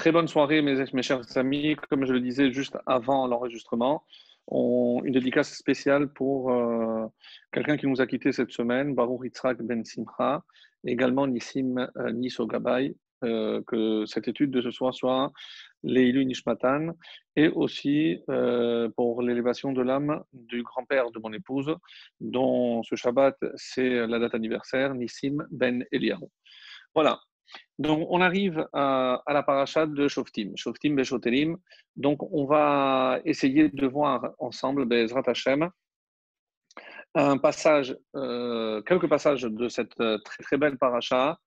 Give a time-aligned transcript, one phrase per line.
[0.00, 1.76] Très bonne soirée, mes, chers amis.
[1.90, 4.02] Comme je le disais juste avant l'enregistrement,
[4.50, 7.04] une dédicace spéciale pour euh,
[7.52, 10.42] quelqu'un qui nous a quitté cette semaine, Baruch Yitzhak Ben Simcha,
[10.86, 12.78] également Nissim euh,
[13.24, 15.30] euh, que cette étude de ce soir soit
[15.82, 16.94] Leilu Nishmatan,
[17.36, 18.22] et aussi
[18.96, 21.76] pour l'élévation de l'âme du grand-père de mon épouse,
[22.20, 26.24] dont ce Shabbat, c'est la date anniversaire, Nissim Ben Eliyahu.
[26.94, 27.20] Voilà,
[27.80, 31.56] donc, on arrive à, la paracha de Shoftim, Shoftim Beshoterim.
[31.96, 35.70] Donc, on va essayer de voir ensemble, Bezrat Hashem,
[37.14, 41.38] un passage, euh, quelques passages de cette euh, très très belle paracha,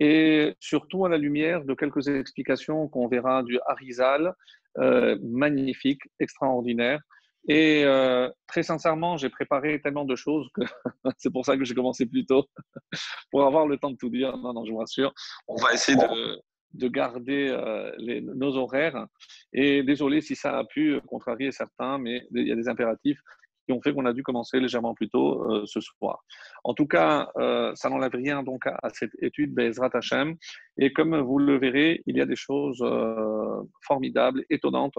[0.00, 4.34] et surtout à la lumière de quelques explications qu'on verra du Harizal,
[4.78, 7.00] euh, magnifique, extraordinaire,
[7.48, 10.62] et euh, très sincèrement, j'ai préparé tellement de choses que
[11.18, 12.46] c'est pour ça que j'ai commencé plus tôt,
[13.30, 14.36] pour avoir le temps de tout dire.
[14.36, 15.12] Non, non, je vous rassure,
[15.48, 16.40] on va essayer de,
[16.74, 19.06] de garder euh, les, nos horaires.
[19.52, 23.20] Et désolé si ça a pu contrarier certains, mais il y a des impératifs
[23.66, 26.24] qui ont fait qu'on a dû commencer légèrement plus tôt euh, ce soir.
[26.64, 30.36] En tout cas, euh, ça n'enlève rien donc à, cette étude Bezrat Hashem.
[30.78, 34.98] Et comme vous le verrez, il y a des choses euh, formidables, étonnantes.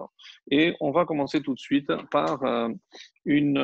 [0.51, 2.43] Et on va commencer tout de suite par
[3.25, 3.57] une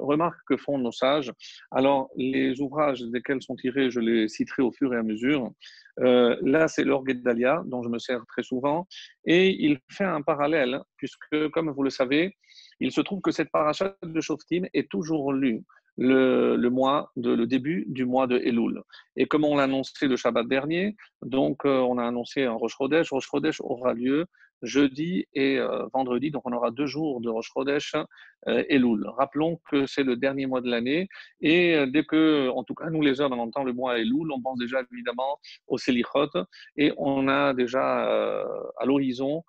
[0.00, 1.32] remarque que font nos sages.
[1.70, 5.50] Alors, les ouvrages desquels sont tirés, je les citerai au fur et à mesure.
[5.98, 8.86] là, c'est l'orgue d'Alia, dont je me sers très souvent,
[9.26, 12.36] et il fait un parallèle, puisque, comme vous le savez,
[12.82, 15.62] il se trouve que cette paracha de Shoftim est toujours lue
[15.96, 18.82] le, mois de, le début du mois de Elul.
[19.14, 22.74] Et comme on l'a annoncé le Shabbat dernier, donc euh, on a annoncé un Rosh
[22.76, 23.10] Chodesh.
[23.10, 24.26] Rosh Chodesh aura lieu
[24.62, 27.94] jeudi et euh, vendredi, donc on aura deux jours de Rosh Chodesh
[28.48, 29.06] euh, Elul.
[29.16, 31.08] Rappelons que c'est le dernier mois de l'année
[31.40, 34.40] et dès que, en tout cas nous les hommes, on entend le mois Elul, on
[34.40, 35.38] pense déjà évidemment
[35.68, 36.30] au Selichot
[36.76, 38.04] et on a déjà
[38.76, 39.44] à l'horizon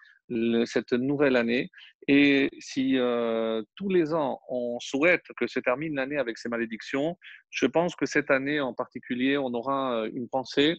[0.66, 1.69] cette nouvelle année.
[2.07, 7.17] Et si euh, tous les ans on souhaite que se termine l'année avec ces malédictions,
[7.49, 10.75] je pense que cette année en particulier, on aura euh, une pensée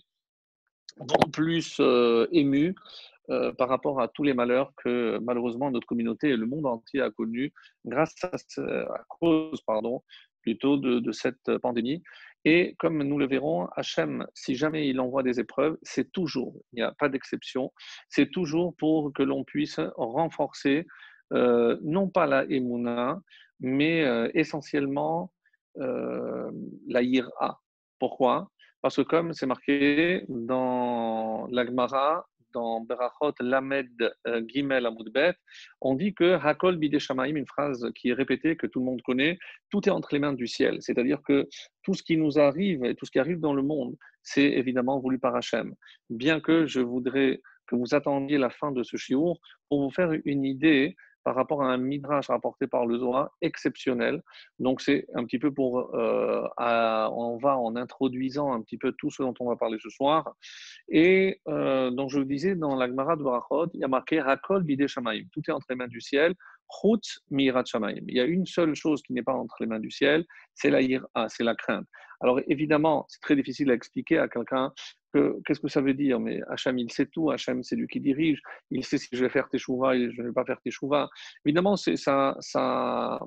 [0.98, 2.74] beaucoup plus euh, émue
[3.56, 7.10] par rapport à tous les malheurs que malheureusement notre communauté et le monde entier a
[7.10, 7.54] connus
[7.86, 10.02] grâce à, cause pardon,
[10.42, 12.02] plutôt de cette pandémie.
[12.44, 16.76] Et comme nous le verrons, Hachem, si jamais il envoie des épreuves, c'est toujours, il
[16.76, 17.72] n'y a pas d'exception,
[18.08, 20.86] c'est toujours pour que l'on puisse renforcer
[21.32, 23.20] euh, non pas la Emouna,
[23.60, 25.32] mais euh, essentiellement
[25.78, 26.50] euh,
[26.86, 27.60] la Ira.
[27.98, 28.50] Pourquoi?
[28.82, 35.34] Parce que comme c'est marqué dans l'Agmara, dans Berachot Lamed euh, Gimel Amoudbet,
[35.80, 39.02] on dit que Hakol Bide Shamaim, une phrase qui est répétée, que tout le monde
[39.02, 39.38] connaît,
[39.70, 40.78] tout est entre les mains du ciel.
[40.80, 41.48] C'est-à-dire que
[41.82, 44.98] tout ce qui nous arrive et tout ce qui arrive dans le monde, c'est évidemment
[45.00, 45.74] voulu par Hachem.
[46.08, 50.10] Bien que je voudrais que vous attendiez la fin de ce chiour pour vous faire
[50.24, 54.22] une idée par rapport à un midrash rapporté par le Zohar exceptionnel.
[54.58, 59.10] Donc c'est un petit peu pour, euh, on va en introduisant un petit peu tout
[59.10, 60.34] ce dont on va parler ce soir.
[60.88, 64.20] Et euh, donc je vous disais, dans la Gemara de Barachot, il y a marqué
[64.20, 66.34] Hakol bide Shamaim, tout est entre les mains du ciel.
[66.70, 68.04] Chutz mirat Shamaim.
[68.08, 70.24] Il y a une seule chose qui n'est pas entre les mains du ciel,
[70.54, 71.86] c'est la ira, c'est la crainte.
[72.20, 74.72] Alors évidemment, c'est très difficile à expliquer à quelqu'un
[75.44, 76.20] qu'est-ce que ça veut dire?
[76.20, 77.30] Mais Hachem, il sait tout.
[77.30, 78.40] Hachem, c'est lui qui dirige.
[78.70, 80.70] Il sait si je vais faire tes chouvas et je ne vais pas faire tes
[80.70, 81.08] chouvas.
[81.44, 83.20] Évidemment, ça, ça,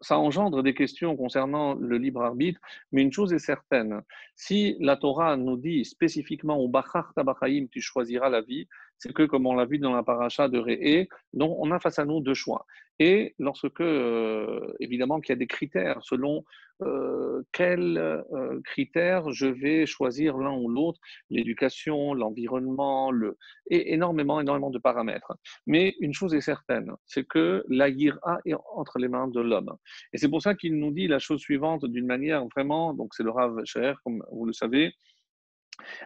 [0.00, 2.60] ça engendre des questions concernant le libre arbitre,
[2.92, 4.02] mais une chose est certaine,
[4.34, 8.66] si la Torah nous dit spécifiquement au Bachar Tabachaim, tu choisiras la vie,
[9.00, 11.98] c'est que, comme on l'a vu dans la paracha de Réé, donc on a face
[11.98, 12.66] à nous deux choix.
[12.98, 16.44] Et lorsque, euh, évidemment, qu'il y a des critères selon
[16.82, 21.00] euh, quels euh, critères je vais choisir l'un ou l'autre,
[21.30, 23.38] l'éducation, l'environnement, le...
[23.70, 25.32] et énormément, énormément de paramètres.
[25.66, 29.76] Mais une chose est certaine, c'est que la yira est entre les mains de l'homme.
[30.12, 33.22] Et c'est pour ça qu'il nous dit la chose suivante d'une manière vraiment, donc c'est
[33.22, 34.92] le Rav Cher, comme vous le savez.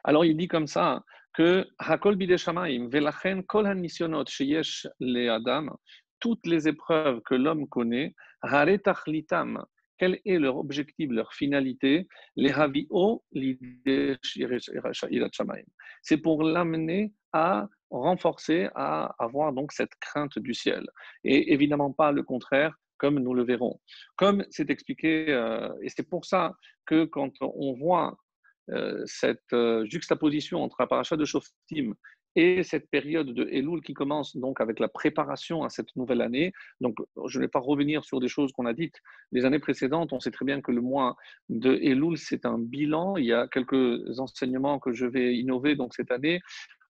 [0.05, 1.03] Alors il dit comme ça,
[1.35, 3.89] que Hakol Velachen Kol
[4.29, 5.67] Sheyesh Le Adam,
[6.21, 8.15] toutes les épreuves que l'homme connaît,
[9.99, 12.09] quel est leur objectif, leur finalité?
[12.37, 13.25] Les Havio
[16.03, 20.85] C'est pour l'amener à renforcer, à avoir donc cette crainte du ciel.
[21.23, 22.75] Et évidemment pas le contraire,
[23.05, 23.79] comme nous le verrons.
[24.17, 26.55] Comme c'est expliqué, euh, et c'est pour ça
[26.87, 28.17] que quand on voit
[28.71, 31.93] euh, cette euh, juxtaposition entre la paracha de Shoftim
[32.35, 36.55] et cette période de Elul qui commence donc avec la préparation à cette nouvelle année.
[36.81, 36.97] Donc,
[37.27, 38.97] je ne vais pas revenir sur des choses qu'on a dites
[39.33, 40.15] les années précédentes.
[40.15, 41.15] On sait très bien que le mois
[41.51, 43.19] de Elul, c'est un bilan.
[43.19, 46.41] Il y a quelques enseignements que je vais innover donc cette année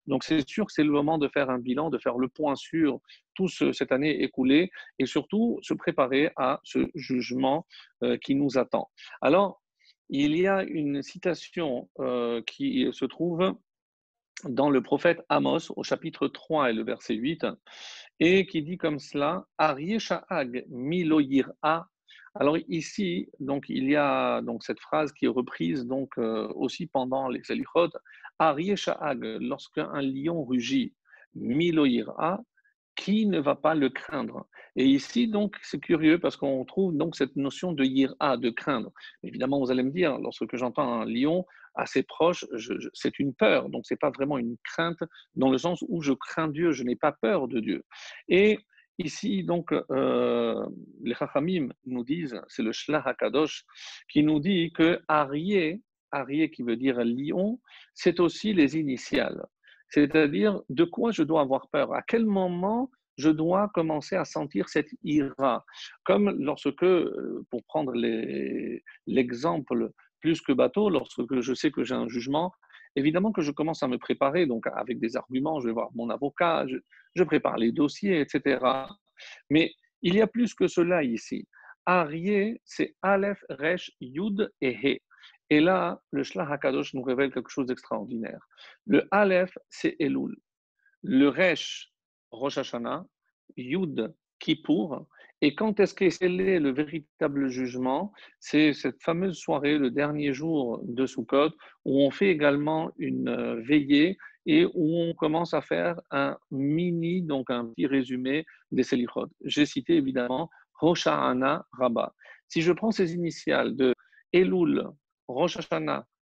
[0.07, 2.55] Donc c'est sûr que c'est le moment de faire un bilan, de faire le point
[2.55, 3.01] sur
[3.35, 7.67] toute cette année écoulée et surtout se préparer à ce jugement
[8.03, 8.91] euh, qui nous attend.
[9.21, 9.63] Alors,
[10.09, 13.55] il y a une citation euh, qui se trouve
[14.45, 17.47] dans le prophète Amos au chapitre 3 et le verset 8
[18.21, 21.89] et qui dit comme cela Ariesha'ag miloyir'a
[22.37, 26.87] alors ici, donc il y a donc cette phrase qui est reprise donc euh, aussi
[26.89, 27.91] pendant les Elichot.
[28.41, 30.95] Ariesha'ag, lorsqu'un lion rugit,
[31.37, 32.43] miloira,
[32.97, 34.47] qui ne va pas le craindre
[34.77, 38.93] Et ici, donc, c'est curieux parce qu'on trouve donc cette notion de yira, de craindre.
[39.23, 41.45] Évidemment, vous allez me dire, lorsque j'entends un lion
[41.75, 42.45] assez proche,
[42.93, 43.69] c'est une peur.
[43.69, 45.03] Donc, c'est pas vraiment une crainte
[45.35, 47.85] dans le sens où je crains Dieu, je n'ai pas peur de Dieu.
[48.29, 48.59] Et
[48.99, 50.65] Ici, donc, euh,
[51.03, 53.65] les Chachamim nous disent, c'est le Shlach HaKadosh,
[54.09, 55.83] qui nous dit que Arié,
[56.13, 57.61] Arié qui veut dire lion,
[57.93, 59.45] c'est aussi les initiales.
[59.95, 61.95] C'est-à-dire, de quoi je dois avoir peur?
[61.95, 65.65] À quel moment je dois commencer à sentir cette ira?
[66.05, 67.93] Comme lorsque, euh, pour prendre
[69.07, 72.53] l'exemple plus que bateau, lorsque je sais que j'ai un jugement,
[72.97, 76.11] évidemment que je commence à me préparer, donc avec des arguments, je vais voir mon
[76.11, 78.59] avocat, je, prépare les dossiers, etc.
[79.49, 79.71] Mais
[80.03, 81.47] il y a plus que cela ici.
[81.87, 85.01] Arié, c'est Aleph, Resh, Yud et He.
[85.51, 88.47] Et là, le Shlach HaKadosh nous révèle quelque chose d'extraordinaire.
[88.87, 90.37] Le Aleph, c'est Elul.
[91.03, 91.93] Le Resh,
[92.31, 93.05] Rosh Hashanah.
[93.57, 95.07] Yud, Kippour.
[95.41, 98.13] Et quand est-ce qu'est scellé le véritable jugement?
[98.41, 101.51] C'est cette fameuse soirée, le dernier jour de Sukkot,
[101.85, 107.23] où on fait également une euh, veillée et où on commence à faire un mini,
[107.23, 109.29] donc un petit résumé des Selichot.
[109.45, 110.51] J'ai cité évidemment
[110.81, 112.15] Rosh Hashanah Rabbah.
[112.49, 113.95] Si je prends ces initiales de
[114.33, 114.85] Elul,
[115.29, 115.59] Rosh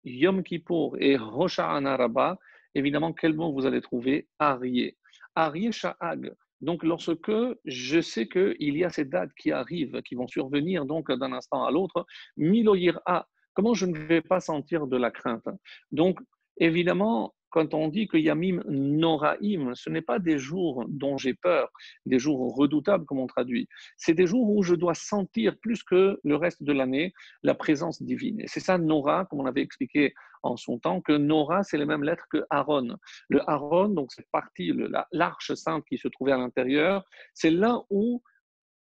[0.04, 2.36] Yom Kippour et Rosh Hashanah
[2.74, 4.28] évidemment, quel mot vous allez trouver?
[4.38, 4.96] Arié.
[5.34, 7.30] Arié Sha'ag, donc, lorsque
[7.64, 11.64] je sais qu'il y a ces dates qui arrivent, qui vont survenir donc d'un instant
[11.64, 12.06] à l'autre,
[12.36, 15.48] miloyira, comment je ne vais pas sentir de la crainte?
[15.92, 16.18] Donc,
[16.58, 21.72] évidemment, quand on dit que Yamim Noraim, ce n'est pas des jours dont j'ai peur,
[22.04, 23.66] des jours redoutables comme on traduit.
[23.96, 28.02] C'est des jours où je dois sentir plus que le reste de l'année la présence
[28.02, 28.42] divine.
[28.42, 30.12] Et c'est ça Nora, comme on avait expliqué
[30.42, 32.98] en son temps, que Nora, c'est les mêmes lettres que Aaron.
[33.30, 34.74] Le Aaron, donc cette partie,
[35.10, 38.22] l'arche sainte qui se trouvait à l'intérieur, c'est là où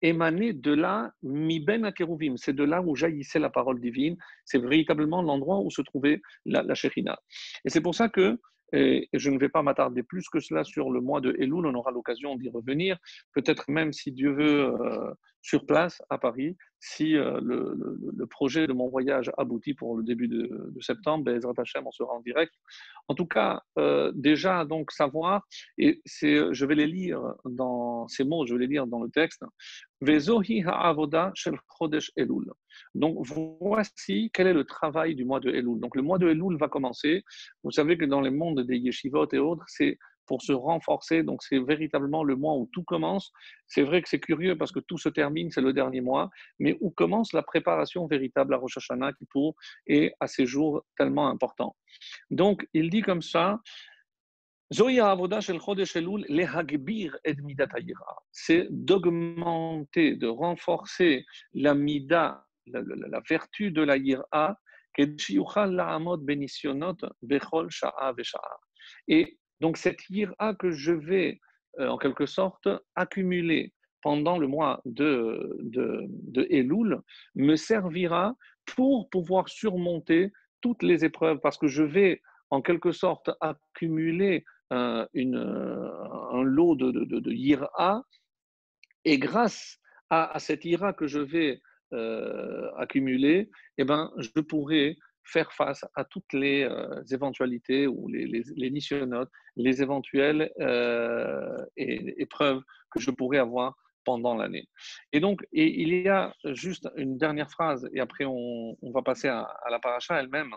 [0.02, 4.58] émanait de là, mi ben akeruvim, c'est de là où jaillissait la parole divine, c'est
[4.58, 8.36] véritablement l'endroit où se trouvait la, la Et c'est pour ça que
[8.74, 11.74] et, je ne vais pas m'attarder plus que cela sur le mois de Elul, on
[11.74, 12.98] aura l'occasion d'y revenir.
[13.32, 18.72] Peut-être même, si Dieu veut, euh, sur place à Paris, si euh, le, projet de
[18.72, 20.48] mon voyage aboutit pour le début de,
[20.80, 22.52] septembre, Hashem, on sera en direct.
[23.08, 25.46] En tout cas, euh, déjà, donc, savoir,
[25.76, 29.44] et je vais les lire dans ces mots, je vais les lire dans le texte.
[30.00, 32.50] Vezohi ha'avoda shel chodesh Elul.
[32.94, 33.18] Donc,
[33.60, 35.78] voici quel est le travail du mois de Elul.
[35.78, 37.22] Donc, le mois de Elul va commencer.
[37.62, 41.22] Vous savez que dans les mondes des yeshivot et autres, c'est pour se renforcer.
[41.22, 43.32] Donc, c'est véritablement le mois où tout commence.
[43.66, 46.76] C'est vrai que c'est curieux parce que tout se termine, c'est le dernier mois, mais
[46.80, 49.56] où commence la préparation véritable à Rosh Hashanah, pour
[49.86, 51.76] et à ces jours tellement importants.
[52.30, 53.60] Donc, il dit comme ça.
[58.32, 64.58] C'est d'augmenter, de renforcer la mida, la, vertu de la yira,
[69.08, 71.40] et donc cette ira que je vais
[71.78, 77.00] euh, en quelque sorte accumuler pendant le mois de, de, Elul
[77.34, 80.30] me servira pour pouvoir surmonter
[80.60, 82.20] toutes les épreuves parce que je vais
[82.50, 88.04] en quelque sorte accumuler euh, un lot de, de, de, ira
[89.04, 89.78] et grâce
[90.10, 91.60] à, cette ira que je vais
[91.92, 98.26] euh, accumuler, eh ben, je pourrai faire face à toutes les euh, éventualités ou les,
[98.26, 98.72] les, les
[99.56, 104.68] les éventuelles euh, épreuves que je pourrais avoir pendant l'année.
[105.12, 109.28] Et donc, et il y a juste une dernière phrase, et après on, va passer
[109.28, 110.54] à, à la paracha elle-même.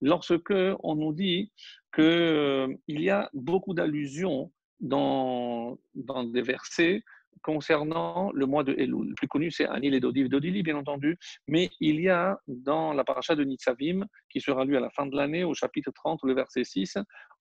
[0.00, 1.52] Lorsque on nous dit
[1.94, 7.02] qu'il euh, y a beaucoup d'allusions dans, dans des versets
[7.42, 9.08] concernant le mois de Elul.
[9.10, 12.92] Le plus connu, c'est Anil et Dodiv Dodili, bien entendu, mais il y a dans
[12.92, 16.20] la paracha de Nitzavim, qui sera lu à la fin de l'année, au chapitre 30,
[16.24, 16.98] le verset 6,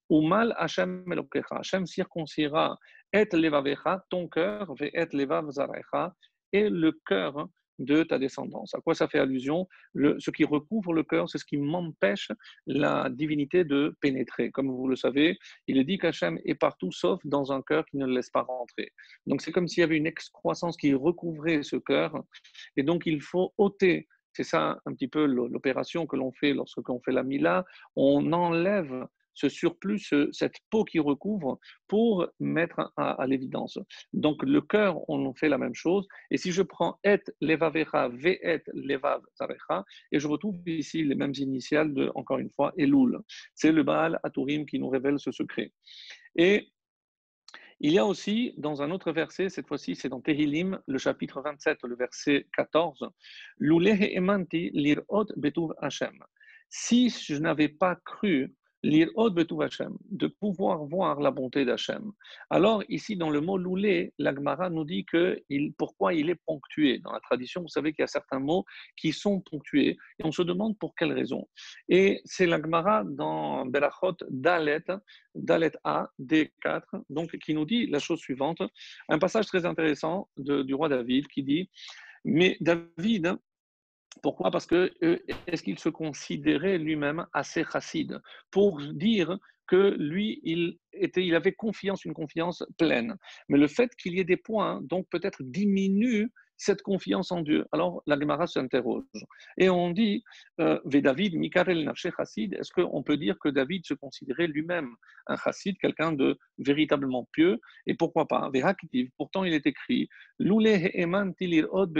[0.09, 2.77] Umal Hashem Elokecha, Hashem circoncira
[3.11, 6.13] et levavecha, ton cœur, ve et levav zarecha,
[6.51, 7.47] et le cœur
[7.83, 8.73] de ta descendance.
[8.75, 9.67] À quoi ça fait allusion?
[9.95, 12.29] Ce qui recouvre le cœur, c'est ce qui m'empêche
[12.65, 14.51] la divinité de pénétrer.
[14.51, 15.37] Comme vous le savez,
[15.67, 18.41] il est dit qu'Hachem est partout sauf dans un cœur qui ne le laisse pas
[18.41, 18.91] rentrer.
[19.27, 22.23] Donc c'est comme s'il y avait une excroissance qui recouvrait ce cœur,
[22.77, 26.87] et donc il faut ôter c'est ça un petit peu l'opération que l'on fait lorsque
[26.87, 27.65] l'on fait la Mila.
[27.95, 33.77] On enlève ce surplus, cette peau qui recouvre, pour mettre à, l'évidence.
[34.13, 36.07] Donc le cœur, on fait la même chose.
[36.31, 41.15] Et si je prends et levavecha, ve et levav zarecha, et je retrouve ici les
[41.15, 43.19] mêmes initiales de, encore une fois, Elul.
[43.55, 45.71] C'est le Baal Aturim qui nous révèle ce secret.
[46.35, 46.73] Et
[47.79, 51.41] il y a aussi, dans un autre verset, cette fois-ci c'est dans Tehilim, le chapitre
[51.41, 53.09] 27, le verset 14,
[53.59, 56.17] emanti lirot betuv Hashem.
[56.69, 62.11] Si je n'avais pas cru de pouvoir voir la bonté d'Hachem.
[62.49, 65.41] Alors, ici, dans le mot loulé, l'Agmara nous dit que
[65.77, 66.99] pourquoi il est ponctué.
[66.99, 68.65] Dans la tradition, vous savez qu'il y a certains mots
[68.97, 71.47] qui sont ponctués, et on se demande pour quelle raison.
[71.87, 74.83] Et c'est l'Agmara dans Berachot Dalet,
[75.33, 78.61] Dalet A, D4, donc, qui nous dit la chose suivante,
[79.07, 81.69] un passage très intéressant du roi David qui dit,
[82.25, 83.37] mais David
[84.21, 84.51] pourquoi?
[84.51, 85.17] Parce que euh,
[85.47, 88.19] est-ce qu'il se considérait lui-même assez chassid
[88.51, 93.15] pour dire que lui, il, il avait confiance, une confiance pleine?
[93.49, 97.65] Mais le fait qu'il y ait des points, donc peut-être diminue cette confiance en Dieu.
[97.71, 99.03] Alors la Gemara s'interroge.
[99.57, 100.23] Et on dit,
[100.59, 104.89] euh, David, Mikarel est-ce qu'on peut dire que David se considérait lui-même
[105.27, 107.59] un chassid, quelqu'un de véritablement pieux?
[107.87, 108.51] Et pourquoi pas?
[109.17, 110.07] Pourtant, il est écrit,
[110.39, 111.93] Loulé Eman Tilir Od.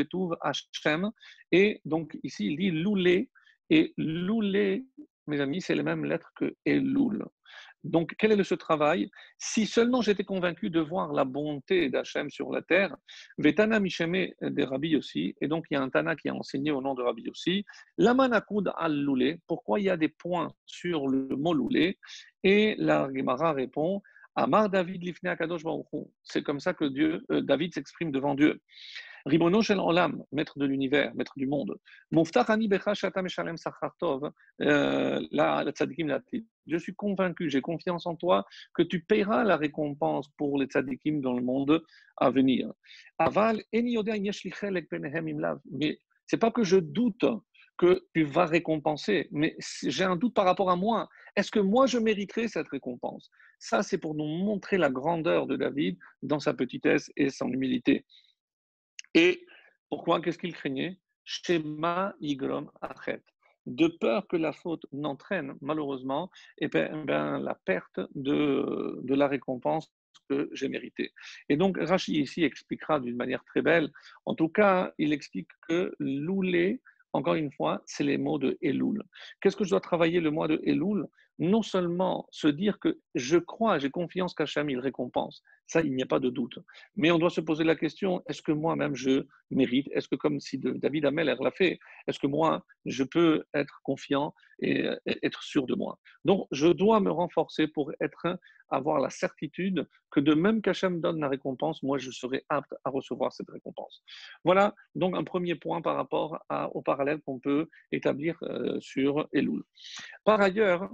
[1.52, 3.30] Et donc ici, il dit Loulé.
[3.70, 4.86] Et Loulé,
[5.28, 7.24] mes amis, c'est les mêmes lettres que Elul.
[7.84, 9.10] Donc, quel est ce travail?
[9.38, 12.96] Si seulement j'étais convaincu de voir la bonté d'Hachem sur la terre,
[13.38, 16.72] Vetana Misheme des Rabbi aussi, et donc il y a un Tana qui a enseigné
[16.72, 17.66] au nom de Rabbi aussi,
[17.98, 22.00] Lamanakoud al-Loulé, pourquoi il y a des points sur le mot Loulé?
[22.44, 24.02] Et la Gemara répond,
[24.36, 25.64] Amar David Lifne Akadosh
[26.24, 28.62] C'est comme ça que Dieu, euh, David s'exprime devant Dieu.
[29.26, 31.78] Ribono shel olam, maître de l'univers, maître du monde.
[34.62, 35.22] Euh,
[36.68, 41.22] Je suis convaincu, j'ai confiance en toi que tu paieras la récompense pour les tzadikim
[41.22, 41.84] dans le monde
[42.18, 42.74] à venir.
[43.18, 43.64] Aval
[45.72, 47.26] Mais c'est pas que je doute
[47.78, 51.10] que tu vas récompenser, mais j'ai un doute par rapport à moi.
[51.36, 53.32] Est-ce que moi je mériterai cette récompense?
[53.58, 58.06] Ça, c'est pour nous montrer la grandeur de David dans sa petitesse et son humilité.
[59.14, 59.46] Et
[59.90, 60.98] pourquoi Qu'est-ce qu'il craignait?
[61.24, 63.22] Shema Igrom Achet.
[63.66, 69.90] De peur que la faute n'entraîne malheureusement eh ben, ben, la perte de, la récompense
[70.30, 71.14] que j'ai mérité.
[71.48, 73.90] Et donc, Rashi ici expliquera d'une manière très belle.
[74.26, 76.82] En tout cas, il explique que l'oulé,
[77.14, 79.02] encore une fois, c'est les mots de Elul.
[79.40, 81.08] Qu'est-ce que je dois travailler le mois de Elul?
[81.40, 86.04] Non seulement se dire que je crois, j'ai confiance qu'Hacham il récompense, ça, il n'y
[86.04, 86.60] a pas de doute.
[86.96, 89.88] Mais on doit se poser la question, est-ce que moi-même je mérite?
[89.92, 94.34] Est-ce que comme si David Ameller l'a fait, est-ce que moi, je peux être confiant
[94.60, 94.88] et
[95.24, 96.00] être sûr de moi?
[96.26, 101.20] Donc, je dois me renforcer pour être, avoir la certitude que de même qu'Hachem donne
[101.20, 104.04] la récompense, moi, je serai apte à recevoir cette récompense.
[104.44, 106.40] Voilà donc un premier point par rapport
[106.74, 109.64] au parallèle qu'on peut établir euh, sur Elul.
[110.24, 110.92] Par ailleurs,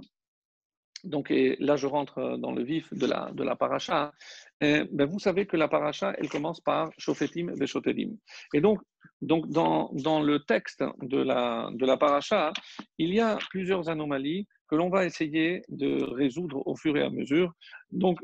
[1.04, 4.12] donc, et là, je rentre dans le vif de la, de paracha.
[4.60, 8.16] ben, vous savez que la paracha, elle commence par Shofetim Veshotedim.
[8.54, 8.80] Et donc,
[9.22, 9.90] donc dans,
[10.22, 12.52] le texte de la, de paracha,
[12.98, 17.10] il y a plusieurs anomalies que l'on va essayer de résoudre au fur et à
[17.10, 17.52] mesure.
[17.90, 18.18] Donc,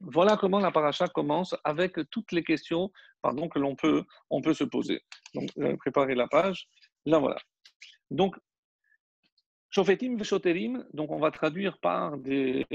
[0.00, 4.04] voilà comment la paracha commence avec toutes les questions pardon, que l'on peut,
[4.42, 5.02] peut se poser.
[5.34, 6.68] Donc, préparer la page.
[7.04, 7.36] Là, voilà.
[8.10, 8.36] Donc,
[9.70, 12.66] Shofetim Veshoterim, donc on va traduire par des,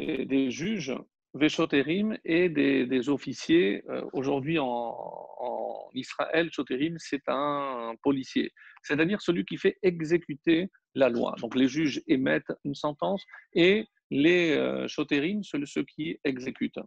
[0.49, 0.95] juges
[1.33, 3.83] Veshoterim et des, officiers.
[3.89, 8.51] Euh, aujourd'hui en, Israël, Shoterim, c'est un policier,
[8.83, 11.35] c'est-à-dire celui qui fait exécuter la loi.
[11.39, 13.23] Donc les juges émettent une sentence
[13.53, 16.79] et les euh, Shoterim, ceux, qui exécutent.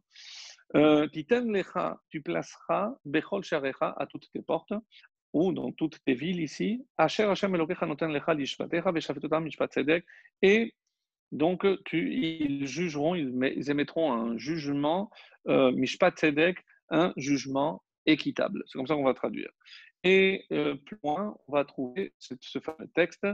[0.75, 4.73] Euh, Titen lecha, tu placeras Bechol Sharecha à toutes tes portes,
[5.33, 6.85] ou dans toutes tes villes ici,
[10.43, 10.75] et
[11.33, 15.11] donc ils jugeront, ils, émettront un jugement,
[15.49, 16.59] euh, Mishpat Tzedek,
[16.91, 18.65] un jugement équitable.
[18.67, 19.51] C'est comme ça qu'on va traduire.
[20.05, 23.27] Et euh, plus loin, on va trouver ce, fameux texte,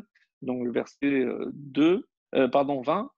[0.42, 3.10] donc le verset 2, euh, pardon, 20,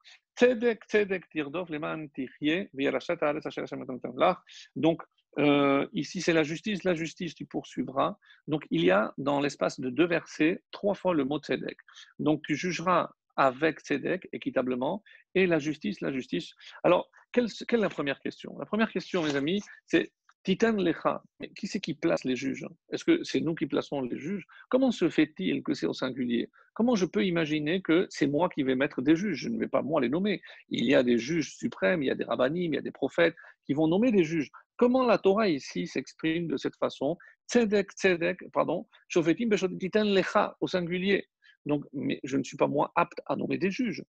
[4.77, 5.03] Donc,
[5.39, 8.17] euh, ici, c'est la justice, la justice, tu poursuivras.
[8.49, 11.79] Donc, il y a dans l'espace de deux versets trois fois le mot tzedek.
[12.19, 15.03] Donc, tu jugeras avec tzedek, équitablement,
[15.35, 16.55] et la justice, la justice.
[16.83, 18.59] Alors, quelle, est la première question?
[18.59, 20.11] La première question, mes amis, c'est
[20.43, 21.23] Titan Lecha,
[21.57, 22.65] qui c'est qui place les juges?
[22.91, 24.47] Est-ce que c'est nous qui plaçons les juges?
[24.71, 26.51] Comment se fait-il que c'est au singulier?
[26.73, 29.39] Comment je peux imaginer que c'est moi qui vais mettre des juges?
[29.39, 30.41] Je ne vais pas moi les nommer.
[30.69, 32.93] Il y a des juges suprêmes, il y a des rabbinim, il y a des
[32.93, 34.51] prophètes qui vont nommer des juges.
[34.77, 37.17] Comment la Torah ici s'exprime de cette façon?
[37.49, 41.29] Tzedek, tzedek, pardon, shofetim lecha au singulier.
[41.65, 44.05] Donc, mais je ne suis pas moi apte à nommer des juges.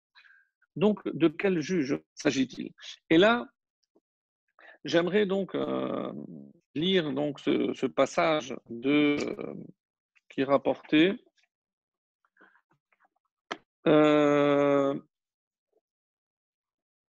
[0.75, 2.71] Donc, de quel juge s'agit-il?
[3.09, 3.47] Et là,
[4.85, 6.11] J'aimerais donc euh,
[6.75, 8.53] lire donc ce, passage
[8.85, 9.53] euh,
[10.29, 11.13] qui est rapporté.
[13.87, 14.93] Euh,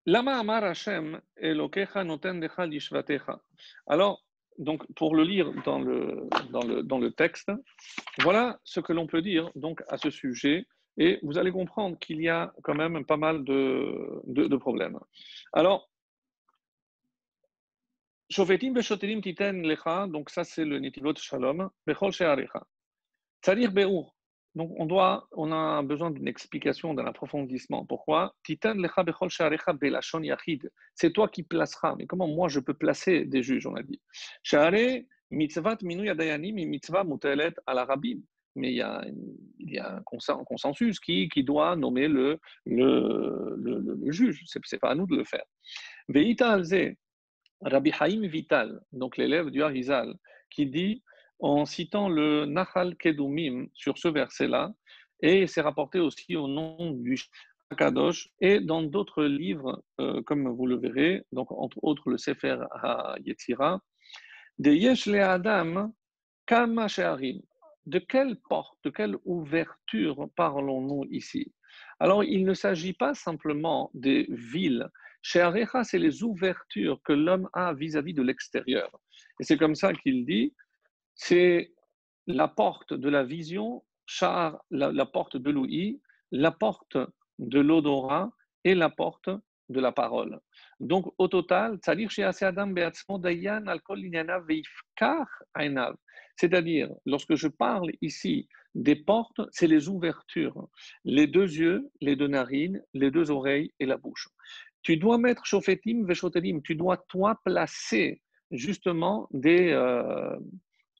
[0.07, 3.41] Lama Amar Hashem Elokecha Noten Decha Lishvatecha.
[3.87, 4.23] Alors,
[4.59, 7.51] donc, pour le lire dans le, dans le, dans le texte,
[8.21, 10.67] voilà ce que l'on peut dire donc à ce sujet.
[10.97, 14.99] Et vous allez comprendre qu'il y a quand même pas mal de, de, de problèmes.
[15.53, 15.91] Alors,
[18.31, 22.67] Shofetim beshoterim titen lecha, donc ça c'est le Netivot Shalom, bechol she'arecha.
[23.43, 24.15] C'est-à-dire Beur.
[24.55, 27.85] Donc on doit, on a besoin d'une explication, d'un approfondissement.
[27.85, 28.37] Pourquoi?
[30.95, 31.97] C'est toi qui placeras.
[31.97, 34.01] Mais comment moi je peux placer des juges, on a dit?
[35.31, 35.77] Mitzvah.
[38.57, 39.05] Mais il y a,
[39.59, 40.03] il y a un
[40.45, 44.45] consensus qui, qui doit nommer le, le, le, juge.
[44.47, 45.45] Ce n'est pas à nous de le faire.
[46.09, 46.95] Veita alze,
[47.63, 50.15] Rabbi Haïm Vital, donc l'élève du Harizal,
[50.51, 51.03] qui dit,
[51.45, 54.73] en citant le Nahal Kedumim sur ce verset-là,
[55.21, 57.19] et c'est rapporté aussi au nom du
[57.77, 62.57] Kadosh, et dans d'autres livres, euh, comme vous le verrez, donc entre autres le Sefer
[62.83, 63.83] HaYetzira,
[64.59, 65.93] de Yesh le Adam
[66.47, 66.87] Kama
[67.85, 71.53] De quelle porte, de quelle ouverture parlons-nous ici?
[72.01, 74.89] Alors, il ne s'agit pas simplement des villes.
[75.21, 78.91] Chez Arecha, c'est les ouvertures que l'homme a vis-à-vis de l'extérieur.
[79.41, 80.55] Et c'est comme ça qu'il dit,
[81.15, 81.73] c'est
[82.27, 86.01] la porte de la vision, char, la, porte de l'ouïe,
[86.31, 86.97] la porte
[87.39, 88.31] de l'odorat
[88.65, 89.31] et la porte
[89.69, 90.41] de la parole.
[90.81, 92.11] Donc, au total, c'est-à-dire,
[97.07, 100.69] lorsque je parle ici des portes, c'est les ouvertures,
[101.05, 104.29] les deux yeux, les deux narines, les deux oreilles et la bouche.
[104.83, 110.37] Tu dois mettre Shofetim Veshotelim, tu dois toi placer justement des, euh,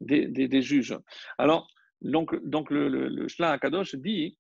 [0.01, 0.99] des, des, juges.
[1.39, 1.69] Alors,
[2.03, 4.37] donc, donc le, le, le Akadosh dit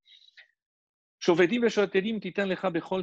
[1.24, 3.00] Shofetim Veshotelim titan lecha bechol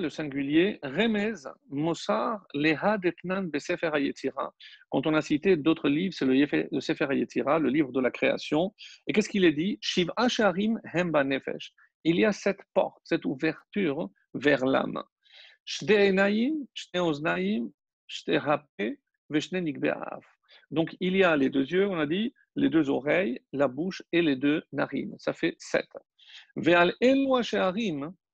[0.00, 4.54] le singulier, remez, mosar, leha detnan besefer hayetzira.
[4.90, 8.72] Quand on a cité d'autres livres, c'est le, Sefer hayetzira, le livre de la création.
[9.08, 9.76] Et qu'est-ce qu'il est dit?
[9.80, 11.72] Shiv Asharim hemba nefesh.
[12.04, 15.02] Il y a cette porte, cette ouverture vers l'âme.
[20.70, 24.02] Donc, il y a les deux yeux, on a dit, les deux oreilles, la bouche
[24.12, 25.14] et les deux narines.
[25.18, 25.88] Ça fait sept.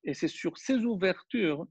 [0.06, 1.66] Et c'est sur ces ouvertures,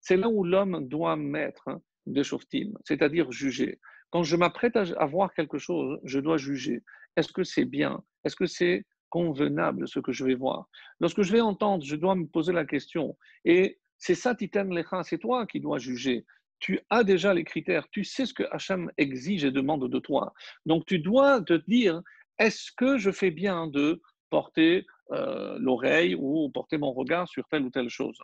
[0.00, 3.78] c'est là où l'homme doit mettre des shoftim, c'est-à-dire juger.
[4.10, 6.82] Quand je m'apprête à voir quelque chose, je dois juger.
[7.16, 8.02] Est-ce que c'est bien?
[8.24, 10.68] Est-ce que c'est convenable ce que je vais voir?
[11.00, 13.16] Lorsque je vais entendre, je dois me poser la question.
[13.44, 16.24] Et c'est ça, Titan Lecha, c'est toi qui dois juger.
[16.62, 20.32] Tu as déjà les critères, tu sais ce que Hachem exige et demande de toi.
[20.64, 22.00] Donc tu dois te dire,
[22.38, 27.64] est-ce que je fais bien de porter euh, l'oreille ou porter mon regard sur telle
[27.64, 28.16] ou telle chose?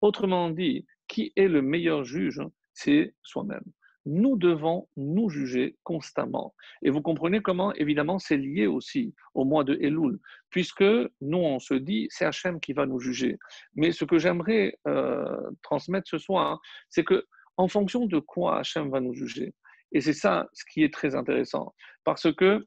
[0.00, 2.42] Autrement dit, qui est le meilleur juge?
[2.72, 3.64] C'est soi-même
[4.08, 6.54] nous devons nous juger constamment.
[6.82, 10.18] Et vous comprenez comment, évidemment, c'est lié aussi au mois de Elul,
[10.48, 10.82] puisque
[11.20, 13.38] nous, on se dit, c'est Hachem qui va nous juger.
[13.74, 17.26] Mais ce que j'aimerais euh, transmettre ce soir, c'est que
[17.58, 19.52] en fonction de quoi Hachem va nous juger.
[19.92, 22.66] Et c'est ça ce qui est très intéressant, parce que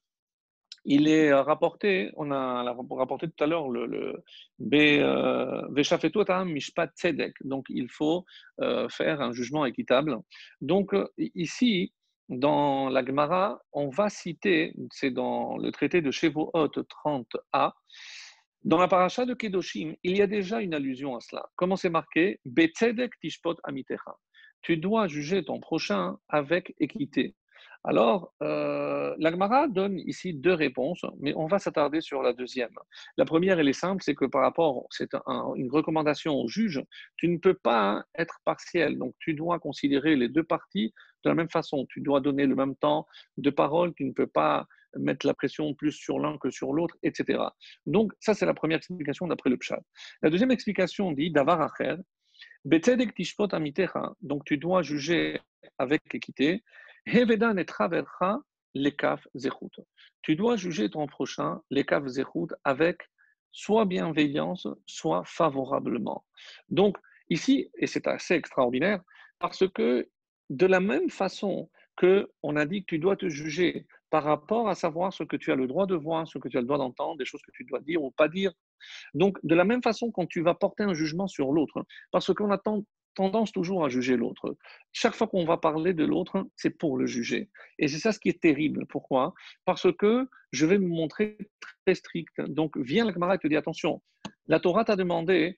[0.86, 4.24] il est euh, rapporté, on a rapporté tout à l'heure le, le
[4.74, 8.26] euh, Mishpat Tzedek, donc il faut
[8.62, 10.17] euh, faire un jugement équitable.
[10.62, 11.94] Donc ici,
[12.30, 17.74] dans la Gemara, on va citer, c'est dans le traité de Shevuot 30a,
[18.63, 21.50] dans la paracha de Kedoshim, il y a déjà une allusion à cela.
[21.56, 22.39] Comment c'est marqué?
[22.46, 24.15] Betzedek tishpot amitecha.
[24.62, 27.36] Tu dois juger ton prochain avec équité.
[27.84, 32.74] Alors, euh, l'Agmara donne ici deux réponses, mais on va s'attarder sur la deuxième.
[33.17, 35.15] La première, elle est simple, c'est que par rapport, c'est
[35.56, 36.84] une recommandation au juge,
[37.17, 41.36] tu ne peux pas être partiel, donc tu dois considérer les deux parties de la
[41.36, 44.67] même façon, tu dois donner le même temps de parole, tu ne peux pas
[44.98, 47.41] mettre la pression plus sur l'un que sur l'autre, etc.
[47.86, 49.82] Donc, ça, c'est la première explication d'après le Pshat.
[50.22, 51.96] La deuxième explication dit Davar Acher,
[54.22, 55.39] donc tu dois juger
[55.78, 56.63] avec équité.
[60.22, 63.02] Tu dois juger ton prochain, lekaf zechut, avec
[63.52, 66.26] soit bienveillance, soit favorablement.
[66.70, 66.98] Donc,
[67.30, 69.02] ici, et c'est assez extraordinaire,
[69.40, 70.08] parce que
[70.50, 74.70] de la même façon que on a dit que tu dois te juger par rapport
[74.70, 76.68] à savoir ce que tu as le droit de voir, ce que tu as le
[76.68, 78.52] droit d'entendre, des choses que tu dois dire ou pas dire.
[79.14, 82.52] Donc, de la même façon, quand tu vas porter un jugement sur l'autre, parce qu'on
[82.52, 82.58] a
[83.15, 84.56] tendance toujours à juger l'autre.
[84.91, 87.50] Chaque fois qu'on va parler de l'autre, c'est pour le juger.
[87.80, 88.86] Et c'est ça ce qui est terrible.
[88.88, 89.34] Pourquoi?
[89.65, 91.38] Parce que je vais me montrer
[91.86, 92.41] très strict.
[92.41, 94.02] Donc, viens la camarade et te dit attention,
[94.47, 95.58] la Torah t'a demandé,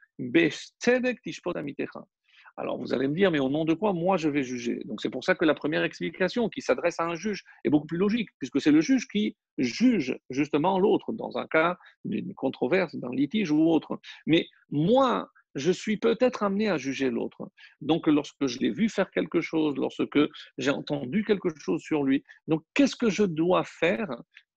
[2.56, 4.82] alors vous allez me dire, mais au nom de quoi moi je vais juger?
[4.86, 7.88] Donc c'est pour ça que la première explication qui s'adresse à un juge est beaucoup
[7.88, 12.96] plus logique, puisque c'est le juge qui juge justement l'autre dans un cas d'une controverse,
[12.96, 14.00] d'un litige ou autre.
[14.28, 17.50] Mais moi, je suis peut-être amené à juger l'autre.
[17.82, 20.20] Donc lorsque je l'ai vu faire quelque chose, lorsque
[20.58, 24.10] j'ai entendu quelque chose sur lui, donc qu'est-ce que je dois faire?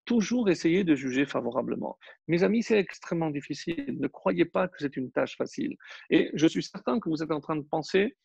[0.05, 1.97] Toujours essayer de juger favorablement.
[2.29, 3.97] Mes amis, c'est extrêmement difficile.
[3.99, 5.75] Ne croyez pas que c'est une tâche facile.
[6.09, 8.15] Et je suis certain que vous êtes en train de penser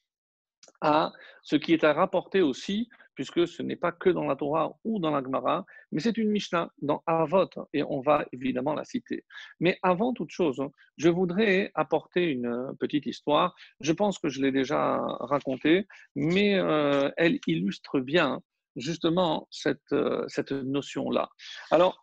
[0.80, 4.76] à ce qui est à rapporter aussi, puisque ce n'est pas que dans la Torah
[4.84, 8.84] ou dans la Gemara, mais c'est une Mishnah dans Avot, et on va évidemment la
[8.84, 9.24] citer.
[9.60, 10.62] Mais avant toute chose,
[10.96, 13.54] je voudrais apporter une petite histoire.
[13.80, 18.40] Je pense que je l'ai déjà racontée, mais euh, elle illustre bien
[18.76, 21.28] justement cette, euh, cette notion-là.
[21.70, 22.01] Alors,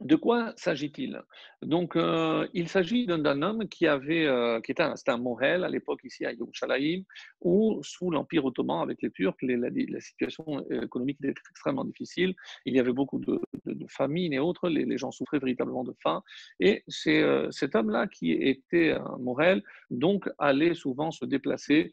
[0.00, 1.22] de quoi s'agit-il?
[1.62, 6.00] Donc, euh, il s'agit d'un homme qui avait, euh, qui était un, un à l'époque
[6.04, 7.02] ici à Yerushalayim,
[7.42, 12.34] où sous l'Empire ottoman avec les Turcs, la, situation économique était extrêmement difficile.
[12.64, 14.70] Il y avait beaucoup de, de, famines et autres.
[14.70, 16.22] Les, gens souffraient véritablement de faim.
[16.60, 21.92] Et c'est cet homme-là qui était un Morel, donc allait souvent se déplacer,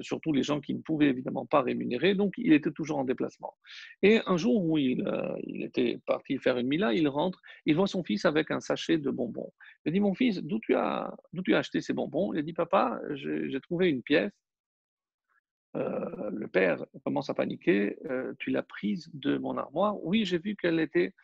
[0.00, 2.14] surtout les gens qui ne pouvaient évidemment pas rémunérer.
[2.14, 3.54] Donc, il était toujours en déplacement.
[4.02, 5.04] Et un jour où il,
[5.44, 8.98] il était parti faire une mila, il rentre il voit son fils avec un sachet
[8.98, 9.52] de bonbons.
[9.84, 12.32] Il dit, mon fils, d'où tu, as, tu as acheté ces bonbons?
[12.34, 14.32] Il dit, papa, j'ai trouvé une pièce.
[15.76, 17.96] Euh, le père commence à paniquer.
[18.06, 20.02] Euh, tu l'as prise de mon armoire?
[20.04, 21.14] Oui, j'ai vu qu'elle était.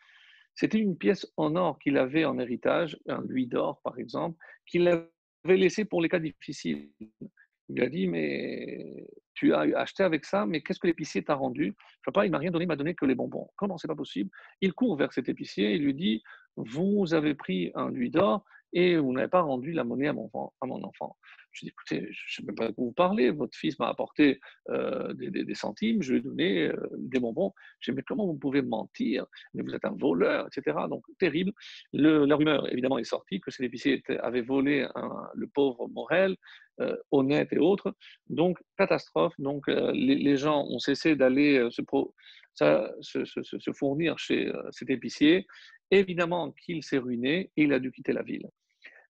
[0.55, 4.87] C'était une pièce en or qu'il avait en héritage, un louis d'or par exemple, qu'il
[4.87, 6.89] avait laissé pour les cas difficiles.
[7.69, 11.35] Il lui a dit, mais tu as acheté avec ça, mais qu'est-ce que l'épicier t'a
[11.35, 11.75] rendu?
[12.05, 13.49] Papa, il m'a rien donné, il m'a donné que les bonbons.
[13.55, 14.29] Comment c'est pas possible?
[14.61, 16.23] Il court vers cet épicier et lui dit,
[16.55, 20.29] vous avez pris un louis d'or et vous n'avez pas rendu la monnaie à mon,
[20.61, 21.15] à mon enfant.
[21.51, 23.87] Je dis, écoutez, je ne sais même pas de quoi vous parlez, votre fils m'a
[23.87, 27.53] apporté euh, des, centimes, je lui ai donné euh, des bonbons.
[27.79, 29.25] Je dis, mais comment vous pouvez mentir?
[29.53, 30.77] Mais vous êtes un voleur, etc.
[30.89, 31.53] Donc, terrible.
[31.93, 34.87] la rumeur, évidemment, est sortie que cet épicier avait volé
[35.33, 36.35] le pauvre Morel,
[37.11, 37.93] honnête et autres.
[38.27, 39.33] Donc, catastrophe.
[39.39, 41.83] Donc, les, gens ont cessé d'aller se,
[42.53, 45.47] se, fournir chez cet épicier.
[45.91, 48.47] Évidemment qu'il s'est ruiné et il a dû quitter la ville.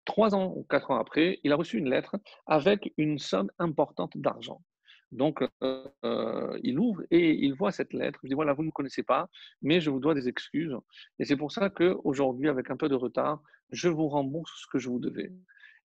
[0.04, 4.16] Trois ans ou quatre ans après, il a reçu une lettre avec une somme importante
[4.16, 4.62] d'argent.
[5.12, 8.20] Donc, euh, euh, il ouvre et il voit cette lettre.
[8.22, 9.28] Il dit voilà, vous ne me connaissez pas,
[9.62, 10.76] mais je vous dois des excuses.
[11.18, 14.78] Et c'est pour ça qu'aujourd'hui, avec un peu de retard, je vous rembourse ce que
[14.78, 15.32] je vous devais.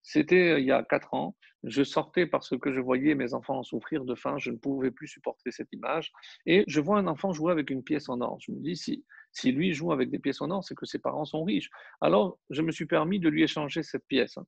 [0.02, 1.36] C'était euh, il y a quatre ans.
[1.62, 4.36] Je sortais parce que je voyais mes enfants souffrir de faim.
[4.38, 6.10] Je ne pouvais plus supporter cette image.
[6.46, 8.38] Et je vois un enfant jouer avec une pièce en or.
[8.40, 10.98] Je me dis, si, si lui joue avec des pièces en or, c'est que ses
[10.98, 11.70] parents sont riches.
[12.00, 14.38] Alors, je me suis permis de lui échanger cette pièce.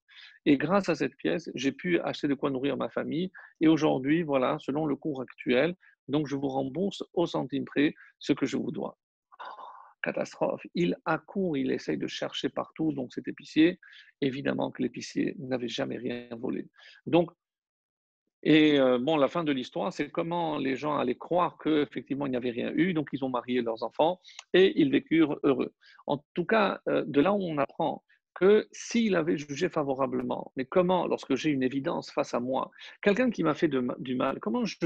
[0.46, 3.30] Et grâce à cette pièce, j'ai pu acheter de quoi nourrir ma famille.
[3.60, 5.76] Et aujourd'hui, voilà, selon le cours actuel,
[6.08, 8.96] donc je vous rembourse au centime près ce que je vous dois
[10.02, 10.62] catastrophe.
[10.74, 13.78] Il accourt, il essaye de chercher partout, donc cet épicier,
[14.20, 16.68] évidemment que l'épicier n'avait jamais rien volé.
[17.06, 17.30] Donc,
[18.44, 22.30] et euh, bon, la fin de l'histoire, c'est comment les gens allaient croire qu'effectivement il
[22.30, 24.20] n'y avait rien eu, donc ils ont marié leurs enfants
[24.52, 25.72] et ils vécurent heureux.
[26.06, 28.02] En tout cas, euh, de là où on apprend
[28.34, 32.70] que s'il avait jugé favorablement, mais comment, lorsque j'ai une évidence face à moi,
[33.02, 34.76] quelqu'un qui m'a fait du mal, comment je,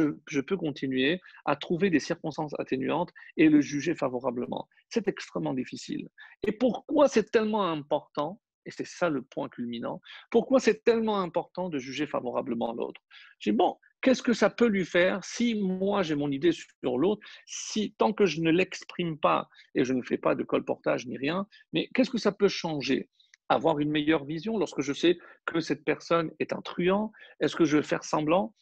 [0.41, 4.69] peux continuer à trouver des circonstances atténuantes et le juger favorablement?
[4.89, 6.09] C'est extrêmement difficile.
[6.47, 10.01] Et pourquoi c'est tellement important et c'est ça le point culminant.
[10.31, 13.01] Pourquoi c'est tellement important de juger favorablement l'autre?
[13.39, 17.23] J'ai bon, qu'est-ce que ça peut lui faire si moi j'ai mon idée sur l'autre,
[17.47, 21.17] si tant que je ne l'exprime pas et je ne fais pas de colportage ni
[21.17, 23.09] rien, mais qu'est-ce que ça peut changer?
[23.49, 27.13] Avoir une meilleure vision lorsque je sais que cette personne est un truand?
[27.41, 28.55] Est-ce que je vais faire semblant?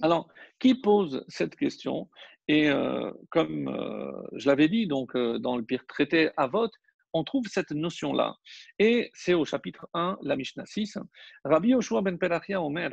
[0.00, 2.08] Alors, qui pose cette question?
[2.48, 6.72] Et euh, comme euh, je l'avais dit, donc euh, dans le pire traité à vote,
[7.12, 8.36] on trouve cette notion-là.
[8.78, 10.98] Et c'est au chapitre 1, la Mishnah 6.
[11.44, 12.90] Rabbi Yoshua ben Perachia Omer,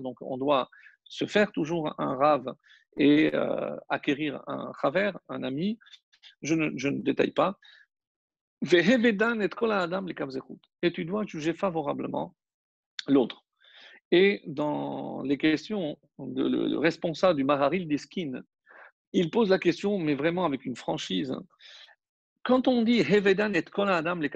[0.00, 0.68] donc on doit
[1.04, 2.54] se faire toujours un rav
[2.96, 3.32] et
[3.88, 5.78] acquérir un chaver, un ami.
[6.42, 7.58] Je ne détaille pas.
[10.82, 12.34] Et tu dois juger favorablement
[13.08, 13.44] l'autre.
[14.12, 18.42] Et dans les questions, de, le, responsable du Maharil d'Eskin,
[19.12, 21.34] il pose la question, mais vraiment avec une franchise.
[22.42, 24.28] Quand on dit Hevedan et Kol Adam le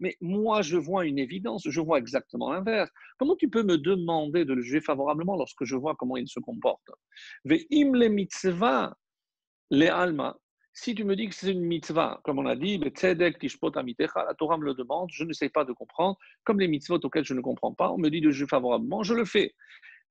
[0.00, 2.90] mais moi je vois une évidence, je vois exactement l'inverse.
[3.18, 6.40] Comment tu peux me demander de le juger favorablement lorsque je vois comment il se
[6.40, 6.90] comporte?
[7.44, 8.96] Ve'im le mitzvah
[9.70, 10.36] le alma,
[10.74, 14.64] si tu me dis que c'est une mitzvah, comme on a dit, la Torah me
[14.64, 17.72] le demande, je ne sais pas de comprendre, comme les mitzvot auxquels je ne comprends
[17.72, 19.54] pas, on me dit de juger favorablement, je le fais.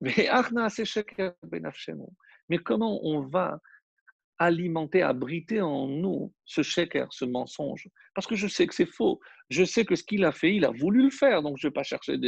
[2.48, 3.60] Mais comment on va
[4.38, 7.88] alimenter, abriter en nous ce sheker, ce mensonge?
[8.14, 9.20] Parce que je sais que c'est faux.
[9.50, 11.70] Je sais que ce qu'il a fait, il a voulu le faire, donc je ne
[11.70, 12.18] vais pas chercher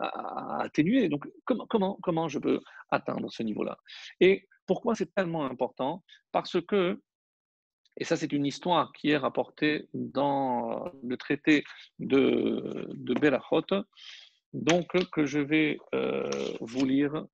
[0.00, 1.08] à, atténuer.
[1.08, 3.78] Donc comment, comment, comment je peux atteindre ce niveau-là?
[4.20, 6.02] Et pourquoi c'est tellement important?
[6.32, 7.00] Parce que
[7.98, 11.64] et ça, c'est une histoire qui est rapportée dans le traité
[11.98, 13.84] de, de Berachot,
[14.52, 16.30] donc que je vais euh,
[16.60, 17.26] vous lire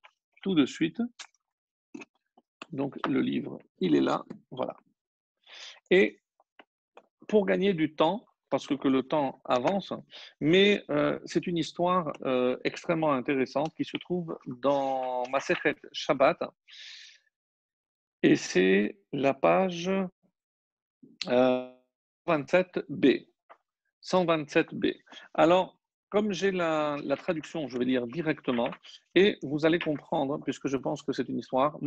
[0.42, 1.01] tout de suite.
[2.70, 4.77] Donc le livre, il est là, voilà.
[5.90, 6.20] Et
[7.29, 9.94] pour gagner du temps, parce que, le temps avance,
[10.40, 16.38] mais euh, c'est une histoire euh, extrêmement intéressante qui se trouve dans Masechet Shabbat,
[18.22, 19.90] et c'est la page
[21.27, 22.83] 127b.
[22.91, 23.19] Euh,
[24.03, 24.97] 127b.
[25.35, 25.77] Alors,
[26.09, 28.71] comme j'ai la, traduction, je vais lire directement,
[29.15, 31.79] et vous allez comprendre, puisque je pense que c'est une histoire.